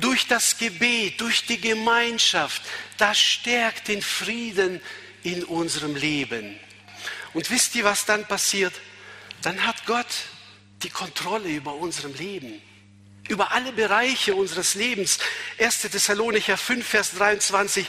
durch 0.00 0.26
das 0.26 0.58
Gebet, 0.58 1.20
durch 1.20 1.44
die 1.46 1.60
Gemeinschaft, 1.60 2.62
das 2.96 3.18
stärkt 3.18 3.88
den 3.88 4.02
Frieden 4.02 4.80
in 5.22 5.44
unserem 5.44 5.96
Leben. 5.96 6.58
Und 7.34 7.50
wisst 7.50 7.74
ihr, 7.74 7.84
was 7.84 8.04
dann 8.04 8.26
passiert? 8.26 8.72
Dann 9.42 9.66
hat 9.66 9.86
Gott 9.86 10.06
die 10.82 10.90
Kontrolle 10.90 11.48
über 11.48 11.74
unserem 11.74 12.14
Leben, 12.14 12.60
über 13.28 13.52
alle 13.52 13.72
Bereiche 13.72 14.34
unseres 14.34 14.74
Lebens. 14.74 15.18
1. 15.58 15.82
Thessalonicher 15.82 16.56
5, 16.56 16.86
Vers 16.86 17.12
23. 17.12 17.86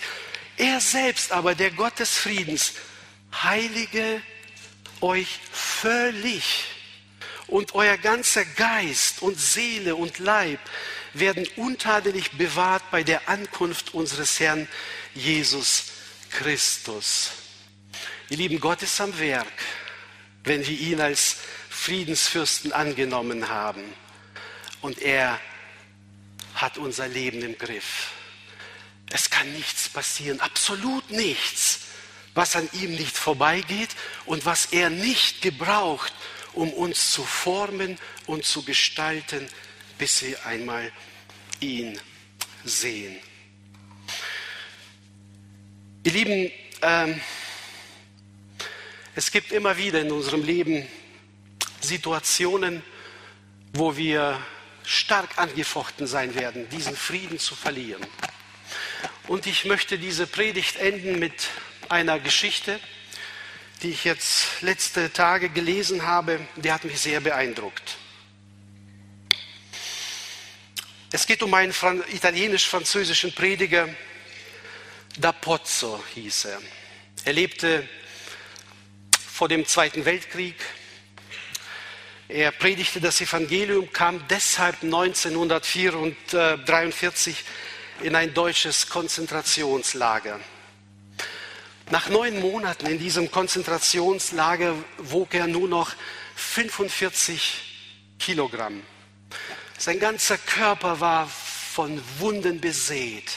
Er 0.58 0.82
selbst 0.82 1.32
aber, 1.32 1.56
der 1.56 1.72
Gott 1.72 2.00
des 2.00 2.18
Friedens, 2.18 2.74
heilige 3.44 4.22
euch 5.02 5.40
völlig 5.52 6.66
und 7.48 7.74
euer 7.74 7.98
ganzer 7.98 8.46
Geist 8.46 9.22
und 9.22 9.40
Seele 9.40 9.96
und 9.96 10.20
Leib 10.20 10.60
werden 11.14 11.48
untadelig 11.56 12.32
bewahrt 12.32 12.84
bei 12.92 13.04
der 13.04 13.28
Ankunft 13.30 13.94
unseres 13.94 14.40
Herrn 14.40 14.68
Jesus 15.14 15.86
Christus. 16.30 17.32
Ihr 18.30 18.38
lieben, 18.38 18.60
Gott 18.60 18.84
ist 18.84 19.02
am 19.02 19.18
Werk, 19.20 19.48
wenn 20.44 20.66
wir 20.66 20.80
ihn 20.80 21.02
als 21.02 21.38
Friedensfürsten 21.70 22.72
angenommen 22.74 23.50
haben. 23.50 23.84
Und 24.82 25.02
er 25.02 25.40
hat 26.56 26.78
unser 26.78 27.08
Leben 27.08 27.42
im 27.42 27.58
Griff. 27.58 28.12
Es 29.10 29.30
kann 29.30 29.52
nichts 29.54 29.90
passieren, 29.90 30.40
absolut 30.40 31.10
nichts, 31.10 31.80
was 32.36 32.56
an 32.56 32.70
ihm 32.74 32.92
nicht 32.92 33.18
vorbeigeht 33.18 33.90
und 34.26 34.46
was 34.46 34.68
er 34.68 34.90
nicht 34.90 35.42
gebraucht, 35.42 36.14
um 36.54 36.72
uns 36.72 37.12
zu 37.12 37.24
formen 37.24 37.98
und 38.28 38.46
zu 38.46 38.64
gestalten, 38.64 39.48
bis 40.00 40.24
wir 40.24 40.44
einmal 40.46 40.92
ihn 41.60 42.00
sehen. 42.64 43.20
Ihr 46.04 46.12
Lieben, 46.14 46.52
ähm, 46.82 47.22
es 49.14 49.30
gibt 49.30 49.52
immer 49.52 49.78
wieder 49.78 50.00
in 50.02 50.12
unserem 50.12 50.44
Leben 50.44 50.88
Situationen, 51.82 52.82
wo 53.74 53.98
wir 53.98 54.40
stark 54.84 55.38
angefochten 55.38 56.08
sein 56.08 56.34
werden, 56.34 56.70
diesen 56.70 56.96
Frieden 56.96 57.38
zu 57.38 57.54
verlieren. 57.54 58.02
Und 59.28 59.46
ich 59.46 59.66
möchte 59.66 60.00
diese 60.00 60.26
Predigt 60.26 60.78
enden 60.78 61.20
mit 61.20 61.50
einer 61.90 62.20
Geschichte, 62.20 62.80
die 63.84 63.90
ich 63.90 64.06
jetzt 64.06 64.62
letzte 64.62 65.12
Tage 65.12 65.50
gelesen 65.50 66.06
habe, 66.06 66.40
die 66.56 66.72
hat 66.72 66.86
mich 66.86 67.00
sehr 67.00 67.20
beeindruckt. 67.20 67.98
Es 71.12 71.26
geht 71.26 71.42
um 71.42 71.52
einen 71.56 71.74
italienisch-französischen 72.14 73.34
Prediger, 73.34 73.90
Da 75.18 75.32
Pozzo 75.32 76.04
hieß 76.14 76.46
er. 76.46 76.62
Er 77.26 77.34
lebte 77.34 77.90
vor 79.20 79.50
dem 79.50 79.66
Zweiten 79.66 80.06
Weltkrieg. 80.06 80.54
Er 82.28 82.52
predigte 82.52 83.02
das 83.02 83.22
Evangelium, 83.22 83.92
kam 83.92 84.28
deshalb 84.28 84.84
1943 84.84 87.44
in 88.04 88.16
ein 88.16 88.36
deutsches 88.36 88.88
Konzentrationslager. 88.88 90.40
Nach 91.90 92.08
neun 92.10 92.40
Monaten 92.40 92.86
in 92.86 93.00
diesem 93.00 93.32
Konzentrationslager 93.32 94.76
wog 95.00 95.34
er 95.34 95.48
nur 95.48 95.68
noch 95.68 95.92
45 96.36 97.64
Kilogramm. 98.20 98.84
Sein 99.80 99.98
ganzer 99.98 100.38
Körper 100.38 101.00
war 101.00 101.26
von 101.28 102.04
Wunden 102.18 102.60
besät. 102.60 103.32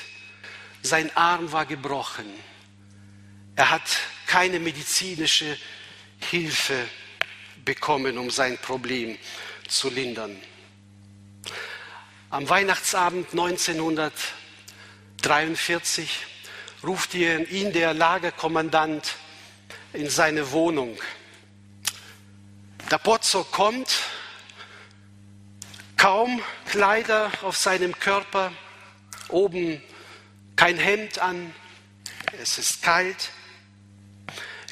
Sein 0.82 1.16
Arm 1.16 1.52
war 1.52 1.64
gebrochen. 1.66 2.26
Er 3.54 3.70
hat 3.70 3.88
keine 4.26 4.58
medizinische 4.58 5.56
Hilfe 6.18 6.88
bekommen, 7.64 8.18
um 8.18 8.28
sein 8.28 8.58
Problem 8.58 9.16
zu 9.68 9.88
lindern. 9.88 10.36
Am 12.30 12.48
Weihnachtsabend 12.48 13.30
1943 13.30 16.26
ruft 16.82 17.14
ihn 17.14 17.72
der 17.72 17.94
Lagerkommandant 17.94 19.14
in 19.92 20.10
seine 20.10 20.50
Wohnung. 20.50 20.98
Der 22.90 22.98
Pozzo 22.98 23.44
kommt, 23.44 23.94
kaum 26.02 26.42
Kleider 26.68 27.30
auf 27.42 27.56
seinem 27.56 27.96
Körper, 27.96 28.52
oben 29.28 29.80
kein 30.56 30.76
Hemd 30.76 31.20
an, 31.20 31.54
es 32.40 32.58
ist 32.58 32.82
kalt, 32.82 33.30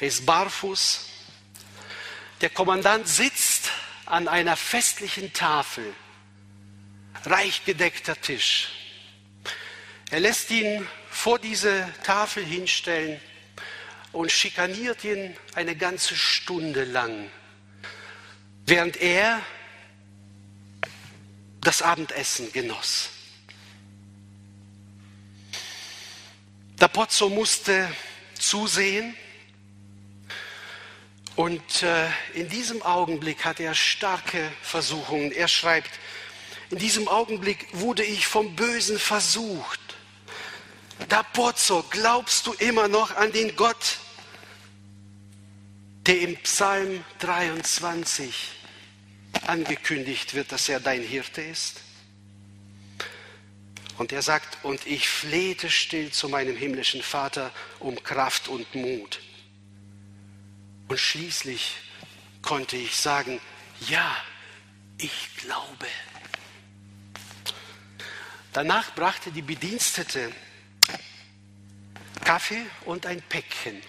er 0.01 0.07
ist 0.09 0.25
barfuß. 0.25 1.07
Der 2.41 2.49
Kommandant 2.49 3.07
sitzt 3.07 3.71
an 4.05 4.27
einer 4.27 4.57
festlichen 4.57 5.31
Tafel, 5.31 5.93
reich 7.23 7.63
gedeckter 7.63 8.19
Tisch. 8.19 8.67
Er 10.09 10.19
lässt 10.19 10.51
ihn 10.51 10.85
vor 11.09 11.39
diese 11.39 11.87
Tafel 12.03 12.43
hinstellen 12.43 13.21
und 14.11 14.33
schikaniert 14.33 15.05
ihn 15.05 15.37
eine 15.55 15.77
ganze 15.77 16.13
Stunde 16.17 16.83
lang, 16.83 17.31
während 18.65 18.97
er 18.97 19.41
das 21.61 21.81
Abendessen 21.81 22.51
genoss. 22.51 23.09
Der 26.79 26.87
Pozzo 26.87 27.29
musste 27.29 27.87
zusehen 28.37 29.15
und 31.35 31.83
äh, 31.83 32.07
in 32.33 32.49
diesem 32.49 32.81
Augenblick 32.81 33.45
hat 33.45 33.59
er 33.59 33.75
starke 33.75 34.51
Versuchungen. 34.61 35.31
Er 35.31 35.47
schreibt, 35.47 35.91
in 36.71 36.79
diesem 36.79 37.07
Augenblick 37.07 37.67
wurde 37.73 38.03
ich 38.03 38.25
vom 38.25 38.55
Bösen 38.55 38.97
versucht 38.97 39.79
da 41.09 41.23
Pozzo, 41.23 41.83
glaubst 41.89 42.47
du 42.47 42.53
immer 42.53 42.87
noch 42.87 43.15
an 43.15 43.31
den 43.31 43.55
Gott, 43.55 43.97
der 46.05 46.21
im 46.21 46.37
Psalm 46.37 47.03
23 47.19 48.33
angekündigt 49.47 50.33
wird, 50.33 50.51
dass 50.51 50.69
er 50.69 50.79
dein 50.79 51.01
Hirte 51.01 51.41
ist? 51.41 51.81
Und 53.97 54.11
er 54.11 54.21
sagt, 54.21 54.63
und 54.63 54.87
ich 54.87 55.07
flehte 55.07 55.69
still 55.69 56.11
zu 56.11 56.27
meinem 56.27 56.55
himmlischen 56.55 57.03
Vater 57.03 57.51
um 57.79 58.01
Kraft 58.03 58.47
und 58.47 58.73
Mut. 58.73 59.19
Und 60.87 60.99
schließlich 60.99 61.75
konnte 62.41 62.77
ich 62.77 62.95
sagen, 62.95 63.39
ja, 63.87 64.15
ich 64.97 65.35
glaube. 65.37 65.87
Danach 68.53 68.93
brachte 68.95 69.31
die 69.31 69.41
Bedienstete 69.41 70.31
Kaffee 72.23 72.65
und 72.85 73.05
ein 73.05 73.21
Päckchen. 73.21 73.81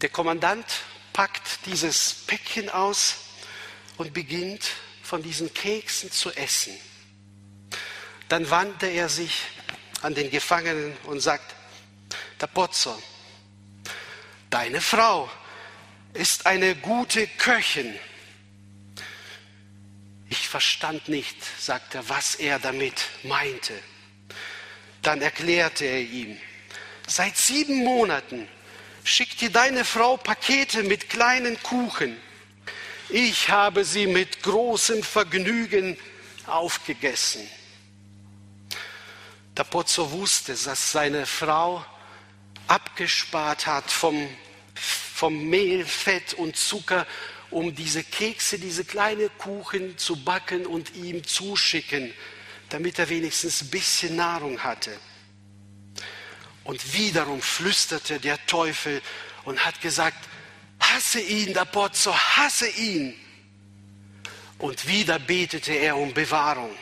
Der 0.00 0.08
Kommandant 0.08 0.66
packt 1.12 1.66
dieses 1.66 2.24
Päckchen 2.26 2.68
aus 2.70 3.25
und 3.96 4.12
beginnt 4.12 4.70
von 5.02 5.22
diesen 5.22 5.52
Keksen 5.52 6.10
zu 6.10 6.30
essen. 6.32 6.74
Dann 8.28 8.48
wandte 8.50 8.86
er 8.86 9.08
sich 9.08 9.32
an 10.02 10.14
den 10.14 10.30
Gefangenen 10.30 10.96
und 11.04 11.20
sagt, 11.20 11.54
der 12.40 12.48
Pozzo, 12.48 13.00
deine 14.50 14.80
Frau 14.80 15.30
ist 16.12 16.46
eine 16.46 16.74
gute 16.74 17.26
Köchin. 17.26 17.94
Ich 20.28 20.48
verstand 20.48 21.08
nicht, 21.08 21.36
sagt 21.60 21.94
er, 21.94 22.08
was 22.08 22.34
er 22.34 22.58
damit 22.58 23.04
meinte. 23.22 23.74
Dann 25.02 25.22
erklärte 25.22 25.84
er 25.84 26.00
ihm, 26.00 26.36
Seit 27.08 27.36
sieben 27.36 27.84
Monaten 27.84 28.48
schickt 29.04 29.40
dir 29.40 29.50
deine 29.50 29.84
Frau 29.84 30.16
Pakete 30.16 30.82
mit 30.82 31.08
kleinen 31.08 31.62
Kuchen. 31.62 32.16
Ich 33.08 33.50
habe 33.50 33.84
sie 33.84 34.06
mit 34.08 34.42
großem 34.42 35.02
Vergnügen 35.02 35.96
aufgegessen. 36.46 37.48
Der 39.56 39.64
Pozzo 39.64 40.10
wusste, 40.10 40.54
dass 40.54 40.90
seine 40.92 41.24
Frau 41.24 41.84
abgespart 42.66 43.66
hat 43.66 43.90
vom, 43.90 44.28
vom 44.74 45.48
Mehl, 45.48 45.84
Fett 45.84 46.34
und 46.34 46.56
Zucker, 46.56 47.06
um 47.50 47.74
diese 47.74 48.02
Kekse, 48.02 48.58
diese 48.58 48.84
kleinen 48.84 49.30
Kuchen 49.38 49.96
zu 49.98 50.16
backen 50.16 50.66
und 50.66 50.96
ihm 50.96 51.24
zuschicken, 51.24 52.12
damit 52.70 52.98
er 52.98 53.08
wenigstens 53.08 53.62
ein 53.62 53.70
bisschen 53.70 54.16
Nahrung 54.16 54.64
hatte. 54.64 54.98
Und 56.64 56.92
wiederum 56.92 57.40
flüsterte 57.40 58.18
der 58.18 58.44
Teufel 58.46 59.00
und 59.44 59.64
hat 59.64 59.80
gesagt, 59.80 60.18
hasse 60.80 61.20
ihn, 61.20 61.52
der 61.54 61.64
Pozzo, 61.64 62.14
hasse 62.14 62.68
ihn. 62.68 63.14
Und 64.58 64.86
wieder 64.88 65.18
betete 65.18 65.72
er 65.72 65.96
um 65.96 66.14
Bewahrung, 66.14 66.74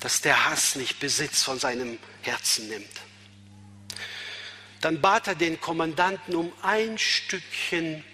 dass 0.00 0.20
der 0.20 0.46
Hass 0.46 0.76
nicht 0.76 0.98
Besitz 1.00 1.42
von 1.42 1.58
seinem 1.58 1.98
Herzen 2.22 2.68
nimmt. 2.68 2.88
Dann 4.80 5.00
bat 5.00 5.26
er 5.26 5.34
den 5.34 5.60
Kommandanten 5.60 6.34
um 6.34 6.52
ein 6.62 6.98
Stückchen 6.98 8.04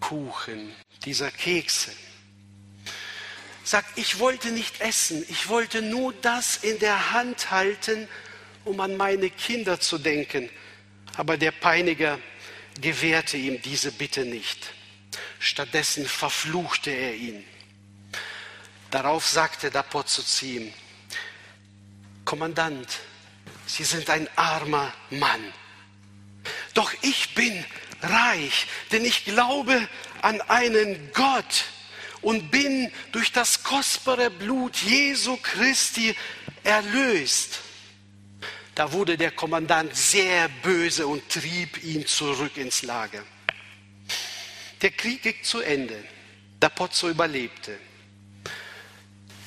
Kuchen, 0.00 0.72
dieser 1.04 1.30
Kekse. 1.30 1.92
Sagt, 3.64 3.98
ich 3.98 4.18
wollte 4.18 4.50
nicht 4.50 4.80
essen, 4.80 5.24
ich 5.28 5.48
wollte 5.48 5.82
nur 5.82 6.14
das 6.14 6.56
in 6.58 6.78
der 6.78 7.12
Hand 7.12 7.50
halten, 7.50 8.08
um 8.64 8.80
an 8.80 8.96
meine 8.96 9.28
Kinder 9.28 9.80
zu 9.80 9.98
denken. 9.98 10.48
Aber 11.16 11.36
der 11.36 11.50
Peiniger 11.50 12.18
gewährte 12.80 13.36
ihm 13.36 13.60
diese 13.62 13.92
Bitte 13.92 14.24
nicht. 14.24 14.72
Stattdessen 15.38 16.06
verfluchte 16.06 16.90
er 16.90 17.14
ihn. 17.14 17.44
Darauf 18.90 19.26
sagte 19.26 19.70
Dapozzo 19.70 20.22
zu 20.22 20.46
ihm, 20.46 20.72
Kommandant, 22.24 22.88
Sie 23.66 23.84
sind 23.84 24.08
ein 24.08 24.28
armer 24.36 24.92
Mann. 25.10 25.52
Doch 26.74 26.92
ich 27.02 27.34
bin 27.34 27.64
reich, 28.02 28.66
denn 28.92 29.04
ich 29.04 29.24
glaube 29.24 29.86
an 30.22 30.40
einen 30.42 31.12
Gott 31.12 31.64
und 32.20 32.50
bin 32.50 32.90
durch 33.12 33.32
das 33.32 33.62
kostbare 33.62 34.30
Blut 34.30 34.76
Jesu 34.76 35.36
Christi 35.36 36.16
erlöst. 36.64 37.60
Da 38.78 38.92
wurde 38.92 39.16
der 39.16 39.32
Kommandant 39.32 39.96
sehr 39.96 40.48
böse 40.48 41.08
und 41.08 41.28
trieb 41.28 41.82
ihn 41.82 42.06
zurück 42.06 42.56
ins 42.56 42.82
Lager. 42.82 43.24
Der 44.80 44.92
Krieg 44.92 45.20
ging 45.20 45.42
zu 45.42 45.58
Ende. 45.58 46.04
Der 46.62 46.68
Pozzo 46.68 47.08
überlebte. 47.08 47.76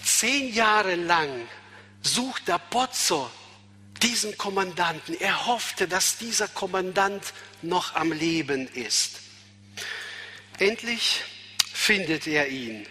Zehn 0.04 0.54
Jahre 0.54 0.96
lang 0.96 1.48
sucht 2.02 2.50
der 2.50 2.60
Pozzo 2.60 3.32
diesen 4.04 4.38
Kommandanten. 4.38 5.18
Er 5.18 5.46
hoffte, 5.46 5.88
dass 5.88 6.18
dieser 6.18 6.50
Kommandant 6.50 7.24
noch 7.62 7.96
am 7.96 8.12
Leben 8.12 8.68
ist. 8.68 9.22
Endlich 10.60 11.24
findet 11.72 12.28
er 12.28 12.50
ihn. 12.50 12.86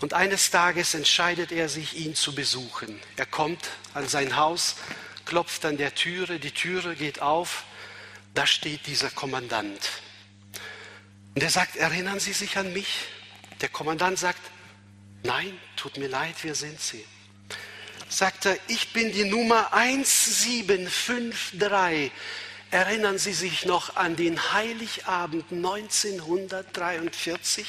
Und 0.00 0.14
eines 0.14 0.50
Tages 0.50 0.94
entscheidet 0.94 1.52
er 1.52 1.68
sich, 1.68 1.96
ihn 1.96 2.14
zu 2.14 2.34
besuchen. 2.34 2.98
Er 3.16 3.26
kommt 3.26 3.68
an 3.94 4.08
sein 4.08 4.36
Haus, 4.36 4.76
klopft 5.24 5.64
an 5.64 5.76
der 5.76 5.94
Türe, 5.94 6.38
die 6.38 6.50
Türe 6.50 6.94
geht 6.94 7.22
auf, 7.22 7.64
da 8.34 8.46
steht 8.46 8.86
dieser 8.86 9.10
Kommandant. 9.10 9.90
Und 11.34 11.42
er 11.42 11.50
sagt, 11.50 11.76
erinnern 11.76 12.20
Sie 12.20 12.32
sich 12.32 12.56
an 12.56 12.72
mich? 12.72 13.08
Der 13.60 13.68
Kommandant 13.68 14.18
sagt, 14.18 14.40
nein, 15.22 15.58
tut 15.76 15.98
mir 15.98 16.08
leid, 16.08 16.36
wer 16.42 16.54
sind 16.54 16.80
Sie? 16.80 17.04
Sagt 18.08 18.46
er, 18.46 18.56
ich 18.68 18.92
bin 18.92 19.12
die 19.12 19.24
Nummer 19.24 19.72
1753. 19.72 22.12
Erinnern 22.70 23.18
Sie 23.18 23.32
sich 23.32 23.66
noch 23.66 23.96
an 23.96 24.14
den 24.16 24.52
Heiligabend 24.52 25.50
1943? 25.50 27.66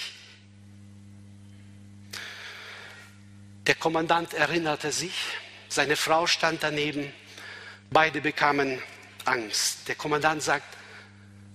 Der 3.68 3.76
Kommandant 3.76 4.34
erinnerte 4.34 4.92
sich, 4.92 5.14
seine 5.70 5.96
Frau 5.96 6.28
stand 6.28 6.64
daneben, 6.64 7.14
beide 7.90 8.22
bekamen 8.22 8.82
Angst. 9.26 9.88
Der 9.88 9.96
Kommandant 9.96 10.42
sagt, 10.42 10.78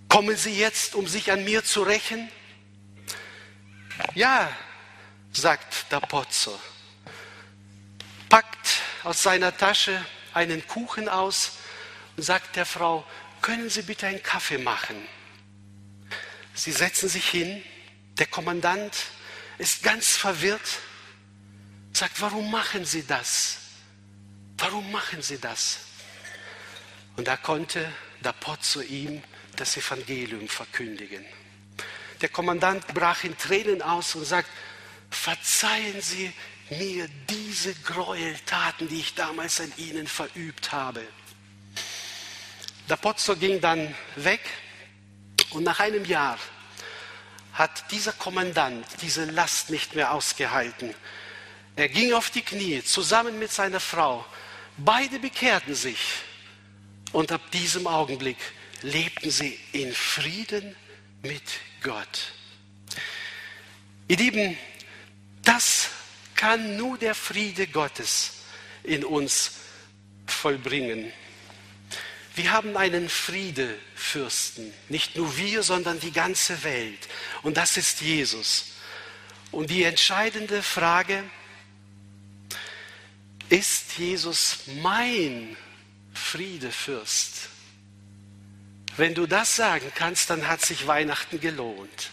kommen 0.09 0.37
Sie 0.37 0.59
jetzt, 0.59 0.95
um 0.95 1.07
sich 1.07 1.33
an 1.33 1.45
mir 1.45 1.65
zu 1.65 1.83
rächen? 1.83 2.29
Ja, 4.15 4.51
sagt 5.33 5.91
der 5.91 6.01
Pozzo, 6.01 6.59
packt 8.29 8.81
aus 9.05 9.23
seiner 9.23 9.57
Tasche 9.57 10.05
einen 10.35 10.67
Kuchen 10.67 11.09
aus 11.09 11.59
und 12.17 12.23
sagt 12.23 12.57
der 12.57 12.67
Frau, 12.67 13.05
können 13.43 13.71
Sie 13.71 13.83
bitte 13.83 14.07
einen 14.07 14.23
Kaffee 14.23 14.59
machen? 14.59 14.97
Sie 16.55 16.73
setzen 16.73 17.09
sich 17.09 17.29
hin, 17.29 17.63
der 18.19 18.27
Kommandant 18.27 18.95
ist 19.59 19.83
ganz 19.83 20.17
verwirrt 20.17 20.81
sagt, 21.99 22.21
warum 22.21 22.51
machen 22.51 22.85
Sie 22.85 23.07
das? 23.07 23.59
Warum 24.57 24.91
machen 24.91 25.21
Sie 25.23 25.39
das? 25.39 25.79
Und 27.19 27.29
da 27.29 27.37
konnte 27.37 27.93
der 28.25 28.33
Pozzo 28.33 28.81
ihm 28.81 29.23
das 29.57 29.77
Evangelium 29.77 30.49
verkündigen. 30.49 31.23
Der 32.23 32.31
Kommandant 32.31 32.87
brach 32.95 33.25
in 33.25 33.37
Tränen 33.37 33.83
aus 33.83 34.15
und 34.15 34.25
sagt, 34.25 34.49
verzeihen 35.11 36.01
Sie 36.01 36.33
mir 36.71 37.07
diese 37.29 37.75
Gräueltaten, 37.75 38.89
die 38.89 39.01
ich 39.01 39.15
damals 39.15 39.61
an 39.61 39.71
Ihnen 39.77 40.07
verübt 40.07 40.73
habe. 40.73 41.07
Der 42.89 42.97
Pozzo 42.97 43.37
ging 43.37 43.61
dann 43.61 43.95
weg 44.17 44.41
und 45.51 45.65
nach 45.65 45.81
einem 45.81 46.07
Jahr 46.07 46.39
hat 47.53 47.91
dieser 47.91 48.13
Kommandant 48.15 48.87
diese 49.03 49.27
Last 49.27 49.69
nicht 49.69 49.95
mehr 49.95 50.15
ausgehalten 50.15 50.95
er 51.79 51.89
ging 51.89 52.13
auf 52.13 52.31
die 52.31 52.43
Knie 52.43 52.83
zusammen 52.83 53.39
mit 53.39 53.53
seiner 53.53 53.79
Frau. 53.79 54.27
Beide 54.79 55.21
bekehrten 55.21 55.77
sich. 55.77 56.01
Und 57.13 57.33
ab 57.33 57.51
diesem 57.53 57.87
Augenblick 57.87 58.37
lebten 58.83 59.31
sie 59.31 59.59
in 59.73 59.93
Frieden 59.93 60.77
mit 61.23 61.43
Gott. 61.83 62.33
Ihr 64.09 64.17
Lieben, 64.17 64.57
das 65.43 65.89
kann 66.35 66.77
nur 66.77 66.99
der 66.99 67.15
Friede 67.15 67.67
Gottes 67.67 68.33
in 68.85 69.05
uns 69.05 69.53
vollbringen. 70.27 71.13
Wir 72.35 72.53
haben 72.53 72.77
einen 72.77 73.09
Friedefürsten, 73.09 74.73
nicht 74.89 75.17
nur 75.17 75.37
wir, 75.37 75.63
sondern 75.63 75.99
die 75.99 76.13
ganze 76.13 76.63
Welt. 76.63 77.09
Und 77.43 77.57
das 77.57 77.77
ist 77.77 78.01
Jesus. 78.01 78.67
Und 79.51 79.71
die 79.71 79.83
entscheidende 79.83 80.63
Frage, 80.63 81.25
ist 83.49 83.99
Jesus 83.99 84.59
mein 84.83 85.57
Friedefürst? 86.29 87.49
Wenn 88.97 89.15
du 89.15 89.27
das 89.27 89.57
sagen 89.57 89.91
kannst, 89.95 90.29
dann 90.31 90.49
hat 90.49 90.61
sich 90.61 90.87
Weihnachten 90.87 91.41
gelohnt. 91.41 92.11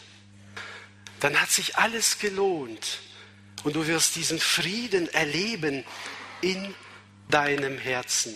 Dann 1.19 1.41
hat 1.41 1.49
sich 1.49 1.77
alles 1.77 2.19
gelohnt. 2.19 2.99
Und 3.63 3.75
du 3.75 3.87
wirst 3.87 4.15
diesen 4.15 4.39
Frieden 4.39 5.07
erleben 5.09 5.83
in 6.41 6.73
deinem 7.29 7.77
Herzen. 7.77 8.35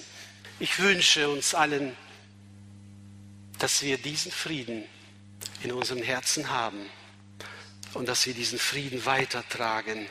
Ich 0.60 0.80
wünsche 0.80 1.30
uns 1.30 1.54
allen, 1.54 1.96
dass 3.60 3.82
wir 3.82 3.98
diesen 3.98 4.32
Frieden 4.32 4.84
in 5.62 5.72
unserem 5.72 6.02
Herzen 6.02 6.50
haben 6.50 6.90
und 7.94 8.08
dass 8.08 8.26
wir 8.26 8.34
diesen 8.34 8.60
Frieden 8.60 9.06
weitertragen 9.06 10.08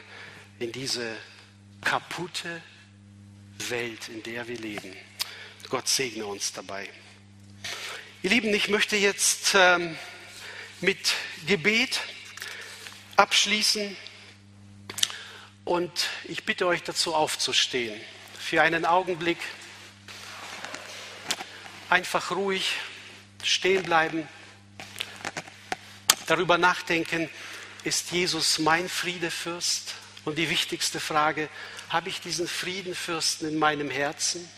in 0.59 0.73
diese 0.73 1.17
kaputte 1.83 2.63
Welt, 3.69 4.09
in 4.09 4.23
der 4.23 4.47
wir 4.49 4.59
leben. 4.59 4.95
Gott 5.69 5.87
segne 5.87 6.25
uns 6.25 6.53
dabei. 6.55 6.89
Ihr 8.23 8.31
Lieben, 8.31 8.55
ich 8.55 8.69
möchte 8.69 8.97
jetzt 8.97 9.53
ähm, 9.55 9.99
mit 10.81 11.13
Gebet 11.47 12.01
abschließen 13.17 13.95
und 15.67 15.93
ich 16.25 16.45
bitte 16.45 16.67
euch 16.67 16.83
dazu 16.83 17.15
aufzustehen. 17.15 18.01
Für 18.39 18.63
einen 18.63 18.87
Augenblick 18.87 19.37
einfach 21.91 22.31
ruhig 22.31 22.77
stehen 23.43 23.83
bleiben, 23.83 24.27
darüber 26.27 26.57
nachdenken, 26.57 27.29
ist 27.85 28.11
Jesus 28.11 28.59
mein 28.59 28.89
Friedefürst? 28.89 29.95
Und 30.25 30.39
die 30.39 30.49
wichtigste 30.49 30.99
Frage, 30.99 31.51
habe 31.91 32.09
ich 32.09 32.21
diesen 32.23 32.49
Friedenfürsten 32.49 33.49
in 33.49 33.59
meinem 33.59 33.91
Herzen? 33.91 34.49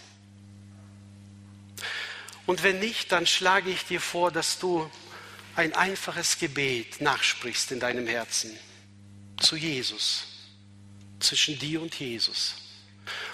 Und 2.50 2.64
wenn 2.64 2.80
nicht, 2.80 3.12
dann 3.12 3.28
schlage 3.28 3.70
ich 3.70 3.84
dir 3.84 4.00
vor, 4.00 4.32
dass 4.32 4.58
du 4.58 4.90
ein 5.54 5.72
einfaches 5.72 6.36
Gebet 6.36 7.00
nachsprichst 7.00 7.70
in 7.70 7.78
deinem 7.78 8.08
Herzen 8.08 8.58
zu 9.38 9.54
Jesus, 9.54 10.24
zwischen 11.20 11.60
dir 11.60 11.80
und 11.80 11.94
Jesus. 11.94 12.56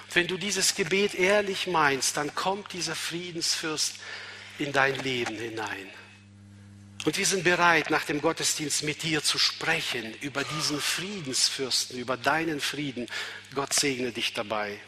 Und 0.07 0.17
wenn 0.17 0.27
du 0.27 0.37
dieses 0.37 0.75
Gebet 0.75 1.15
ehrlich 1.15 1.67
meinst, 1.67 2.19
dann 2.19 2.35
kommt 2.35 2.75
dieser 2.75 2.95
Friedensfürst 2.95 3.95
in 4.59 4.75
dein 4.75 4.97
Leben 4.97 5.39
hinein. 5.39 5.89
Und 7.07 7.17
wir 7.17 7.25
sind 7.25 7.43
bereit, 7.43 7.89
nach 7.89 8.05
dem 8.05 8.21
Gottesdienst 8.21 8.83
mit 8.83 9.03
dir 9.03 9.23
zu 9.23 9.39
sprechen 9.39 10.13
über 10.21 10.45
diesen 10.45 10.79
Friedensfürsten, 10.79 11.99
über 11.99 12.19
deinen 12.19 12.61
Frieden. 12.61 13.07
Gott 13.55 13.73
segne 13.73 14.13
dich 14.13 14.35
dabei. 14.35 14.79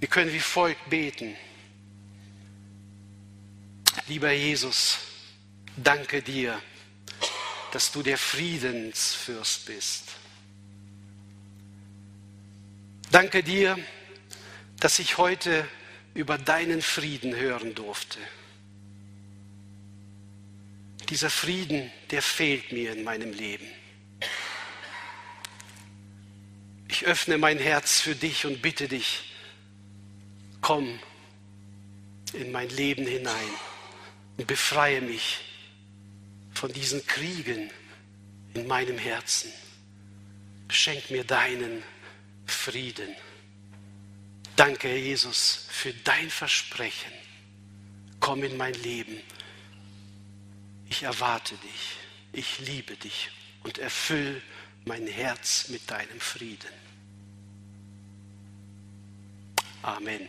Wir 0.00 0.08
können 0.08 0.34
wie 0.34 0.38
folgt 0.38 0.90
beten. 0.90 1.34
Lieber 4.06 4.32
Jesus, 4.32 4.98
danke 5.76 6.22
dir, 6.22 6.60
dass 7.72 7.92
du 7.92 8.02
der 8.02 8.18
Friedensfürst 8.18 9.66
bist. 9.66 10.04
Danke 13.10 13.42
dir, 13.42 13.78
dass 14.80 14.98
ich 14.98 15.18
heute 15.18 15.66
über 16.14 16.38
deinen 16.38 16.82
Frieden 16.82 17.34
hören 17.34 17.74
durfte. 17.74 18.18
Dieser 21.08 21.30
Frieden, 21.30 21.90
der 22.10 22.22
fehlt 22.22 22.70
mir 22.72 22.92
in 22.92 23.02
meinem 23.02 23.32
Leben. 23.32 23.66
Ich 26.88 27.06
öffne 27.06 27.38
mein 27.38 27.58
Herz 27.58 28.00
für 28.00 28.14
dich 28.14 28.44
und 28.44 28.60
bitte 28.60 28.88
dich, 28.88 29.34
komm 30.60 30.98
in 32.34 32.52
mein 32.52 32.68
Leben 32.68 33.06
hinein 33.06 33.50
befreie 34.46 35.00
mich 35.00 35.40
von 36.52 36.72
diesen 36.72 37.06
Kriegen 37.06 37.70
in 38.54 38.66
meinem 38.66 38.98
Herzen. 38.98 39.52
Schenk 40.68 41.10
mir 41.10 41.24
deinen 41.24 41.82
Frieden. 42.46 43.14
Danke, 44.56 44.96
Jesus, 44.96 45.66
für 45.70 45.92
dein 45.92 46.30
Versprechen. 46.30 47.12
Komm 48.20 48.42
in 48.42 48.56
mein 48.56 48.74
Leben 48.74 49.22
ich 50.88 51.02
erwarte 51.02 51.54
dich, 51.56 51.96
ich 52.32 52.58
liebe 52.60 52.96
dich 52.96 53.30
und 53.62 53.78
erfüll 53.78 54.40
mein 54.84 55.06
Herz 55.06 55.68
mit 55.68 55.90
deinem 55.90 56.20
Frieden. 56.20 56.72
Amen. 59.82 60.28